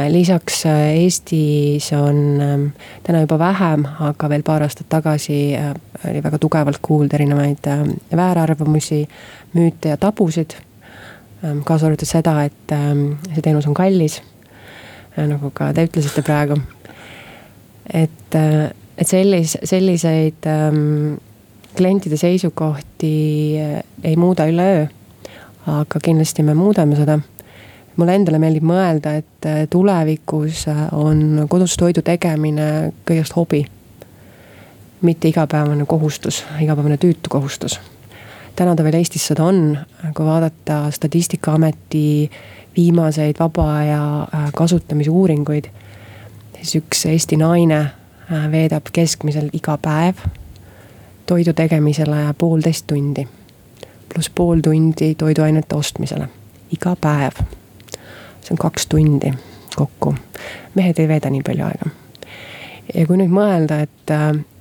Lisaks 0.10 0.66
Eestis 0.66 1.90
on 1.94 2.42
täna 3.04 3.24
juba 3.24 3.40
vähem, 3.40 3.84
aga 4.00 4.30
veel 4.32 4.44
paar 4.44 4.64
aastat 4.64 4.88
tagasi 4.90 5.58
oli 6.10 6.22
väga 6.24 6.40
tugevalt 6.40 6.80
kuulda 6.82 7.18
erinevaid 7.18 7.68
väärarvamusi, 8.16 9.02
müüte 9.54 9.92
ja 9.92 9.98
tabusid. 9.98 10.56
kaasa 11.66 11.86
arvatud 11.86 12.08
seda, 12.08 12.38
et 12.44 12.76
see 13.34 13.42
teenus 13.44 13.68
on 13.68 13.74
kallis. 13.74 14.22
nagu 15.18 15.52
ka 15.52 15.74
te 15.74 15.84
ütlesite 15.84 16.24
praegu. 16.24 16.56
et, 17.94 18.36
et 18.98 19.08
sellis-, 19.08 19.60
selliseid 19.64 20.48
ähm, 20.48 21.20
klientide 21.76 22.18
seisukohti 22.18 23.14
ei 24.04 24.16
muuda 24.16 24.46
üleöö. 24.46 24.88
aga 25.68 26.00
kindlasti 26.04 26.44
me 26.44 26.54
muudame 26.54 26.96
seda. 26.96 27.20
Mulle 27.96 28.16
endale 28.16 28.40
meeldib 28.42 28.66
mõelda, 28.68 29.16
et 29.22 29.48
eh, 29.48 29.64
tulevikus 29.70 30.68
eh, 30.72 30.84
on 30.98 31.46
kodus 31.50 31.78
toidu 31.78 32.02
tegemine 32.02 32.94
kõigest 33.08 33.36
hobi. 33.36 33.66
mitte 35.04 35.28
igapäevane 35.28 35.86
kohustus, 35.86 36.46
igapäevane 36.62 36.98
tüütu 36.98 37.30
kohustus. 37.30 37.80
täna 38.56 38.76
ta 38.76 38.84
veel 38.84 38.96
Eestis 38.96 39.28
seda 39.28 39.44
on, 39.44 39.78
kui 40.14 40.26
vaadata 40.26 40.92
statistikaameti 40.92 42.32
viimaseid 42.76 43.36
vaba 43.40 43.78
aja 43.78 44.28
kasutamise 44.56 45.10
uuringuid. 45.10 45.66
siis 46.62 46.76
üks 46.76 47.06
Eesti 47.06 47.38
naine 47.38 47.92
veedab 48.52 48.90
keskmiselt 48.94 49.54
iga 49.54 49.78
päev 49.78 50.16
toidu 51.26 51.54
tegemisele 51.54 52.34
poolteist 52.38 52.88
tundi. 52.88 53.28
pluss 54.14 54.30
pool 54.30 54.60
tundi 54.60 55.16
toiduainete 55.16 55.76
ostmisele, 55.76 56.28
iga 56.72 56.96
päev. 57.02 57.32
See 58.44 58.56
on 58.56 58.62
kaks 58.62 58.88
tundi 58.92 59.34
kokku, 59.76 60.16
mehed 60.76 61.00
ei 61.00 61.08
veeda 61.08 61.32
nii 61.34 61.44
palju 61.46 61.66
aega. 61.66 61.92
ja 62.94 63.06
kui 63.08 63.18
nüüd 63.18 63.34
mõelda, 63.34 63.80
et, 63.86 64.14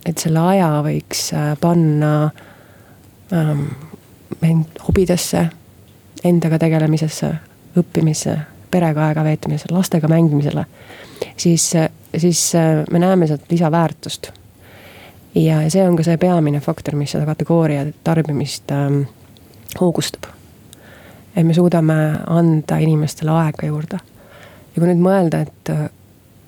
et 0.07 0.19
selle 0.19 0.45
aja 0.55 0.71
võiks 0.87 1.25
äh, 1.37 1.53
panna 1.61 2.13
ähm, 3.35 3.67
hobidesse, 4.87 5.47
endaga 6.25 6.59
tegelemisesse, 6.63 7.33
õppimisse, 7.79 8.37
perega 8.71 9.09
aega 9.09 9.25
veetmisele, 9.27 9.77
lastega 9.77 10.09
mängimisele. 10.09 10.65
siis, 11.37 11.73
siis 12.17 12.45
äh, 12.55 12.85
me 12.91 13.03
näeme 13.03 13.27
sealt 13.27 13.51
lisaväärtust 13.51 14.33
ja 15.35 15.71
see 15.71 15.83
on 15.89 15.97
ka 15.97 16.05
see 16.07 16.19
peamine 16.21 16.61
faktor, 16.61 16.97
mis 16.97 17.15
seda 17.15 17.27
kategooria 17.29 17.87
tarbimist 18.05 18.73
ähm, 18.73 19.03
hoogustab. 19.81 20.31
Et 21.37 21.47
me 21.47 21.55
suudame 21.57 21.97
anda 22.27 22.79
inimestele 22.83 23.33
aega 23.33 23.67
juurde. 23.67 24.01
ja 24.73 24.81
kui 24.81 24.89
nüüd 24.89 25.03
mõelda, 25.05 25.43
et 25.47 25.73
äh, 25.73 25.89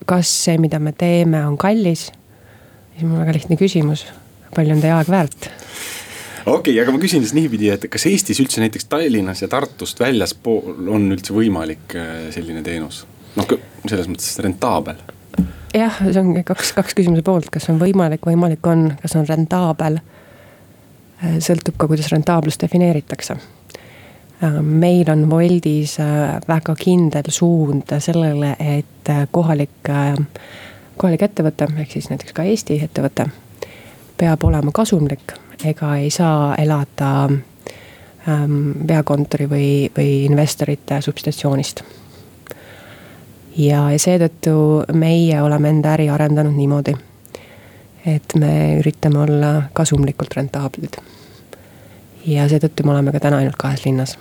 kas 0.08 0.30
see, 0.44 0.58
mida 0.60 0.80
me 0.80 0.92
teeme, 0.92 1.44
on 1.46 1.56
kallis, 1.60 2.10
siis 2.94 3.04
mul 3.04 3.18
on 3.18 3.24
väga 3.24 3.38
lihtne 3.38 3.58
küsimus, 3.60 4.06
palju 4.54 4.76
on 4.76 4.84
teie 4.84 4.94
aeg 4.96 5.10
väärt? 5.12 5.50
okei 6.44 6.54
okay,, 6.58 6.78
aga 6.82 6.94
ma 6.94 7.02
küsin 7.02 7.24
siis 7.24 7.34
niipidi, 7.36 7.70
et 7.72 7.88
kas 7.90 8.06
Eestis 8.10 8.40
üldse 8.44 8.62
näiteks 8.64 8.88
Tallinnas 8.92 9.42
ja 9.44 9.48
Tartust 9.52 10.00
väljaspool 10.00 10.88
on 10.92 11.10
üldse 11.16 11.36
võimalik 11.36 11.96
äh, 11.98 12.14
selline 12.34 12.64
teenus? 12.66 13.04
noh, 13.34 13.50
selles 13.88 14.08
mõttes 14.10 14.36
rentaabel 14.44 15.00
jah, 15.74 15.96
see 15.98 16.20
ongi 16.20 16.44
kaks, 16.46 16.72
kaks 16.76 16.96
küsimuse 16.98 17.24
poolt, 17.26 17.50
kas 17.54 17.68
on 17.72 17.80
võimalik, 17.80 18.24
võimalik 18.26 18.66
on, 18.70 18.86
kas 19.02 19.16
on 19.18 19.26
rentaabel. 19.28 19.98
Äh, 21.22 21.38
sõltub 21.44 21.76
ka, 21.78 21.88
kuidas 21.90 22.10
rentaablust 22.12 22.62
defineeritakse. 22.62 23.36
Äh, 24.44 24.60
meil 24.62 25.10
on 25.10 25.26
Woldis 25.30 25.96
äh, 26.00 26.36
väga 26.48 26.74
kindel 26.76 27.30
suund 27.32 27.94
sellele, 27.98 28.54
et 28.60 29.12
kohalik, 29.30 29.90
kohalik 30.96 31.24
ettevõte, 31.28 31.68
ehk 31.80 31.96
siis 31.96 32.10
näiteks 32.12 32.36
ka 32.36 32.46
Eesti 32.48 32.78
ettevõte. 32.84 33.28
peab 34.16 34.44
olema 34.44 34.70
kasumlik 34.72 35.34
ega 35.64 35.96
ei 35.96 36.10
saa 36.10 36.54
elada 36.54 37.28
ähm, 38.28 38.86
peakontori 38.86 39.48
või, 39.50 39.68
või 39.96 40.24
investorite 40.28 41.00
substitutsioonist 41.02 41.82
ja, 43.56 43.90
ja 43.90 43.98
seetõttu 43.98 44.56
meie 44.94 45.42
oleme 45.42 45.70
enda 45.70 45.94
äri 45.94 46.08
arendanud 46.10 46.54
niimoodi, 46.56 46.94
et 48.06 48.36
me 48.38 48.54
üritame 48.80 49.22
olla 49.24 49.52
kasumlikult 49.72 50.36
rentaablid. 50.36 50.98
Ja 52.26 52.48
seetõttu 52.48 52.86
me 52.86 52.94
oleme 52.94 53.12
ka 53.12 53.20
täna 53.26 53.40
ainult 53.42 53.58
kahes 53.60 53.84
linnas. 53.84 54.16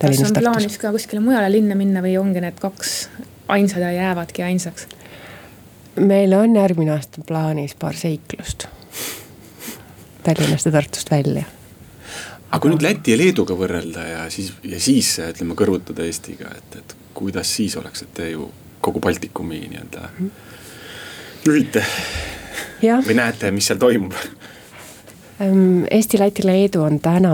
kas 0.00 0.22
on 0.24 0.34
plaanis 0.38 0.78
ka 0.78 0.92
kuskile 0.94 1.22
mujale 1.24 1.50
linna 1.52 1.78
minna 1.78 2.02
või 2.04 2.16
ongi 2.20 2.42
need 2.44 2.60
kaks 2.60 3.08
ainsad 3.48 3.82
ja 3.82 3.92
jäävadki 3.92 4.42
ainsaks? 4.42 4.86
meil 5.96 6.32
on 6.32 6.56
järgmine 6.56 6.94
aasta 6.94 7.24
plaanis 7.26 7.74
paar 7.78 7.96
seiklust 7.96 8.68
Tallinnast 10.22 10.66
ja 10.66 10.72
Tartust 10.72 11.10
välja 11.10 11.44
aga 12.52 12.60
kui 12.60 12.72
nüüd 12.72 12.84
Läti 12.84 13.14
ja 13.14 13.18
Leeduga 13.20 13.56
võrrelda 13.56 14.06
ja 14.06 14.24
siis, 14.32 14.52
ja 14.64 14.80
siis 14.80 15.14
ütleme 15.24 15.56
kõrvutada 15.58 16.04
Eestiga, 16.04 16.52
et, 16.56 16.78
et 16.82 16.96
kuidas 17.16 17.48
siis 17.56 17.76
oleks, 17.80 18.04
et 18.04 18.14
te 18.16 18.30
ju 18.30 18.48
kogu 18.82 19.00
Baltikumi 19.00 19.62
nii-öelda 19.70 20.08
juhite 21.46 21.84
või 22.82 23.16
näete, 23.16 23.50
mis 23.54 23.68
seal 23.70 23.80
toimub? 23.80 24.16
Ehm, 25.42 25.84
Eesti, 25.90 26.18
Läti, 26.18 26.46
Leedu 26.46 26.82
on 26.82 27.00
täna 27.02 27.32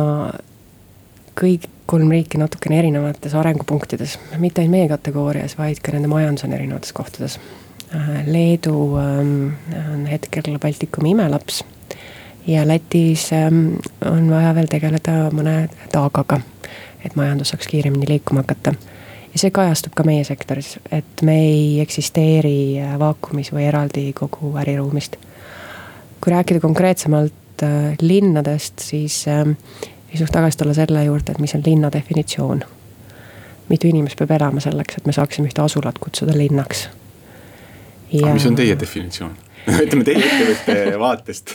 kõik 1.38 1.66
kolm 1.88 2.10
riiki 2.12 2.38
natukene 2.40 2.78
erinevates 2.80 3.34
arengupunktides, 3.36 4.18
mitte 4.40 4.62
ainult 4.62 4.76
meie 4.76 4.88
kategoorias, 4.88 5.56
vaid 5.58 5.80
ka 5.84 5.92
nende 5.92 6.08
majandus 6.08 6.46
on 6.46 6.54
erinevates 6.56 6.92
kohtades. 6.96 7.38
Äh, 7.94 8.22
Leedu 8.26 8.74
ähm, 9.00 9.32
on 9.92 10.06
hetkel 10.08 10.58
Baltikumi 10.60 11.12
imelaps 11.14 11.62
ja 12.46 12.64
Lätis 12.68 13.30
ähm, 13.32 13.78
on 14.04 14.30
vaja 14.30 14.54
veel 14.56 14.68
tegeleda 14.72 15.16
mõne 15.32 15.56
taagaga, 15.92 16.40
et 17.04 17.16
majandus 17.16 17.52
saaks 17.52 17.68
kiiremini 17.68 18.08
liikuma 18.08 18.44
hakata 18.44 18.74
ja 19.32 19.40
see 19.40 19.52
kajastub 19.54 19.96
ka 19.96 20.04
meie 20.08 20.24
sektoris, 20.24 20.76
et 20.92 21.24
me 21.24 21.36
ei 21.48 21.66
eksisteeri 21.84 22.84
vaakumis 23.00 23.52
või 23.52 23.68
eraldi 23.68 24.12
kogu 24.16 24.54
äriruumist. 24.60 25.16
kui 26.20 26.32
rääkida 26.32 26.60
konkreetsemalt 26.60 27.47
äh, 27.62 27.96
linnadest, 28.00 28.78
siis 28.78 29.24
äh, 29.28 29.54
siis 30.14 30.30
tagasi 30.30 30.58
tulla 30.58 30.74
selle 30.74 31.04
juurde, 31.04 31.32
et 31.32 31.38
mis 31.38 31.54
on 31.54 31.62
linna 31.66 31.92
definitsioon. 31.92 32.62
mitu 33.68 33.86
inimest 33.86 34.16
peab 34.16 34.30
elama 34.30 34.60
selleks, 34.64 34.96
et 34.96 35.06
me 35.06 35.12
saaksime 35.12 35.50
ühte 35.50 35.60
asulat 35.60 35.98
kutsuda 36.00 36.32
linnaks. 36.36 36.88
Ja... 38.12 38.24
aga 38.26 38.32
mis 38.38 38.46
on 38.48 38.56
teie 38.56 38.78
definitsioon 38.80 39.34
ütleme 39.84 40.04
teie 40.04 40.22
ettevõtte 40.24 40.98
vaatest 40.98 41.52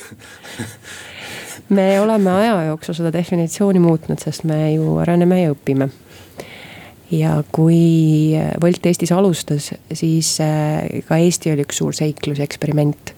me 1.77 1.87
oleme 2.01 2.29
aja 2.29 2.59
jooksul 2.67 2.99
seda 2.99 3.09
definitsiooni 3.13 3.81
muutnud, 3.81 4.21
sest 4.21 4.45
me 4.45 4.59
ju 4.75 4.99
areneme 5.01 5.41
ja 5.41 5.55
õpime 5.55 5.89
ja 7.13 7.33
kui 7.51 8.33
Wolt 8.61 8.85
Eestis 8.85 9.11
alustas, 9.11 9.71
siis 9.93 10.35
äh, 10.41 11.01
ka 11.07 11.17
Eesti 11.21 11.53
oli 11.53 11.65
üks 11.65 11.81
suur 11.81 11.95
seiklus 11.95 12.41
ja 12.41 12.47
eksperiment. 12.47 13.13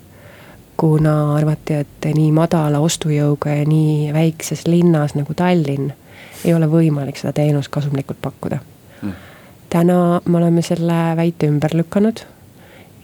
Kuna 0.77 1.35
arvati, 1.35 1.81
et 1.85 2.07
nii 2.15 2.31
madala 2.35 2.81
ostujõuga 2.83 3.59
ja 3.59 3.65
nii 3.67 4.13
väikses 4.13 4.65
linnas 4.67 5.15
nagu 5.15 5.33
Tallinn 5.33 5.93
ei 6.45 6.53
ole 6.53 6.67
võimalik 6.69 7.17
seda 7.17 7.33
teenust 7.33 7.71
kasumlikult 7.73 8.19
pakkuda 8.21 8.59
mm.. 9.01 9.13
täna 9.69 10.21
me 10.25 10.37
oleme 10.37 10.61
selle 10.65 10.99
väite 11.17 11.49
ümber 11.49 11.73
lükanud 11.77 12.25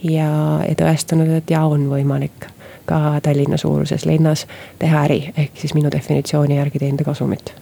ja, 0.03 0.29
ja 0.67 0.75
tõestanud, 0.77 1.31
et 1.39 1.49
jaa, 1.49 1.65
on 1.67 1.87
võimalik 1.89 2.51
ka 2.85 3.19
Tallinna 3.23 3.57
suuruses 3.57 4.05
linnas 4.05 4.47
teha 4.79 5.05
äri, 5.07 5.23
ehk 5.37 5.59
siis 5.61 5.75
minu 5.77 5.91
definitsiooni 5.93 6.57
järgi 6.57 6.81
teenida 6.81 7.07
kasumit 7.07 7.53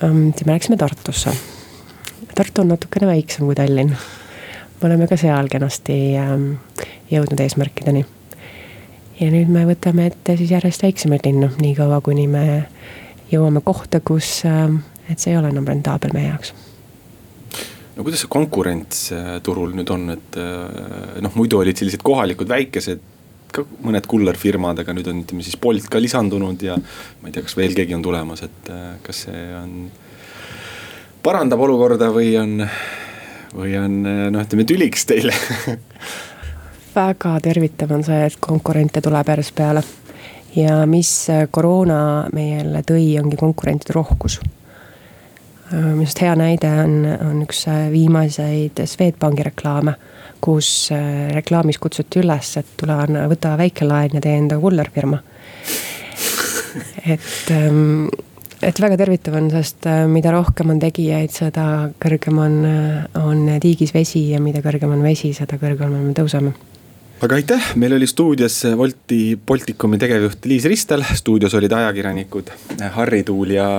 siis 0.00 0.46
me 0.46 0.52
läksime 0.52 0.76
Tartusse. 0.76 1.30
Tartu 2.34 2.60
on 2.60 2.68
natukene 2.68 3.06
väiksem 3.06 3.46
kui 3.46 3.54
Tallinn. 3.54 3.96
Me 4.80 4.88
oleme 4.88 5.08
ka 5.08 5.16
seal 5.20 5.48
kenasti 5.52 5.98
ähm, 6.20 6.52
jõudnud 7.10 7.40
eesmärkideni. 7.40 8.04
ja 9.20 9.30
nüüd 9.32 9.50
me 9.52 9.64
võtame 9.68 10.10
ette 10.10 10.36
siis 10.36 10.52
järjest 10.52 10.84
väiksemaid 10.84 11.26
linnu, 11.26 11.50
niikaua 11.60 12.00
kuni 12.04 12.26
me 12.28 12.46
jõuame 13.32 13.62
kohta, 13.64 14.00
kus 14.00 14.42
ähm, 14.48 14.82
et 15.10 15.18
see 15.18 15.32
ei 15.32 15.40
ole 15.40 15.50
enam 15.54 15.66
rentaabel 15.66 16.14
meie 16.14 16.30
jaoks 16.30 16.52
no 17.96 18.04
kuidas 18.04 18.22
see 18.24 18.32
konkurents 18.32 19.10
äh, 19.16 19.36
turul 19.44 19.74
nüüd 19.76 19.90
on, 19.92 20.10
et 20.16 20.40
äh, 20.40 21.20
noh, 21.24 21.36
muidu 21.38 21.60
olid 21.62 21.78
sellised 21.78 22.04
kohalikud 22.06 22.50
väikesed 22.50 23.12
ka 23.56 23.62
mõned 23.86 24.04
kullerfirmad, 24.10 24.82
aga 24.82 24.92
nüüd 24.92 25.06
on, 25.08 25.22
ütleme 25.24 25.44
siis 25.46 25.56
Bolt 25.60 25.86
ka 25.88 26.00
lisandunud 26.02 26.60
ja 26.66 26.76
ma 26.76 27.30
ei 27.30 27.34
tea, 27.34 27.44
kas 27.46 27.56
veel 27.56 27.76
keegi 27.76 27.96
on 27.96 28.04
tulemas, 28.04 28.44
et 28.44 28.70
äh, 28.72 28.90
kas 29.06 29.24
see 29.26 29.46
on, 29.56 29.78
parandab 31.24 31.62
olukorda 31.64 32.10
või 32.14 32.34
on, 32.40 32.66
või 33.54 33.76
on 33.78 34.02
noh, 34.02 34.42
ütleme 34.42 34.66
tüliks 34.68 35.06
teile 35.06 35.34
väga 36.96 37.36
tervitav 37.44 37.92
on 37.92 38.04
see, 38.06 38.26
et 38.26 38.40
konkurente 38.40 39.02
tuleb 39.04 39.28
järjest 39.28 39.54
peale. 39.54 39.82
ja 40.56 40.82
mis 40.88 41.12
koroona 41.50 41.98
meile 42.32 42.82
tõi, 42.86 43.18
ongi 43.20 43.36
konkurentide 43.36 43.96
rohkus 43.96 44.40
Äh, 45.66 45.82
minu 45.82 46.04
arust 46.04 46.20
hea 46.22 46.34
näide 46.38 46.68
on, 46.78 46.92
on 47.26 47.38
üks 47.42 47.64
äh, 47.66 47.88
viimaseid 47.90 48.78
Swedbanki 48.86 49.48
reklaame, 49.48 49.96
kus 50.44 50.68
äh, 50.94 51.32
reklaamis 51.34 51.80
kutsuti 51.82 52.20
üles, 52.22 52.52
et 52.60 52.68
tule 52.78 52.94
anna, 52.94 53.24
võta 53.26 53.56
väike 53.58 53.88
laen 53.88 54.14
ja 54.14 54.22
tee 54.22 54.36
enda 54.38 54.60
kullerfirma. 54.62 55.18
et, 57.02 57.50
ähm, 57.50 58.06
et 58.66 58.80
väga 58.82 58.98
tervitav 58.98 59.36
on, 59.38 59.50
sest 59.52 59.86
mida 60.10 60.32
rohkem 60.34 60.72
on 60.74 60.80
tegijaid, 60.82 61.32
seda 61.34 61.66
kõrgem 62.02 62.40
on, 62.42 62.56
on 63.22 63.44
tiigis 63.62 63.94
vesi 63.94 64.28
ja 64.32 64.40
mida 64.42 64.62
kõrgem 64.64 64.96
on 64.96 65.04
vesi, 65.06 65.32
seda 65.36 65.60
kõrgemale 65.60 66.02
me 66.02 66.16
tõuseme. 66.16 66.54
Aga 67.24 67.38
aitäh, 67.38 67.70
meil 67.80 67.94
oli 67.96 68.04
stuudios 68.10 68.58
Wolti 68.76 69.38
Baltikumi 69.40 69.96
tegevjuht 70.02 70.44
Liis 70.50 70.66
Ristel, 70.68 71.04
stuudios 71.16 71.54
olid 71.56 71.72
ajakirjanikud 71.72 72.52
Harri 72.98 73.22
Tuul 73.24 73.54
ja 73.56 73.70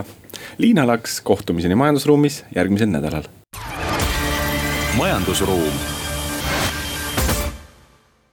Liina 0.57 0.87
Laks, 0.89 1.19
kohtumiseni 1.21 1.77
majandusruumis 1.77 2.43
järgmisel 2.55 2.89
nädalal. 2.89 3.29
majandusruum 4.97 5.96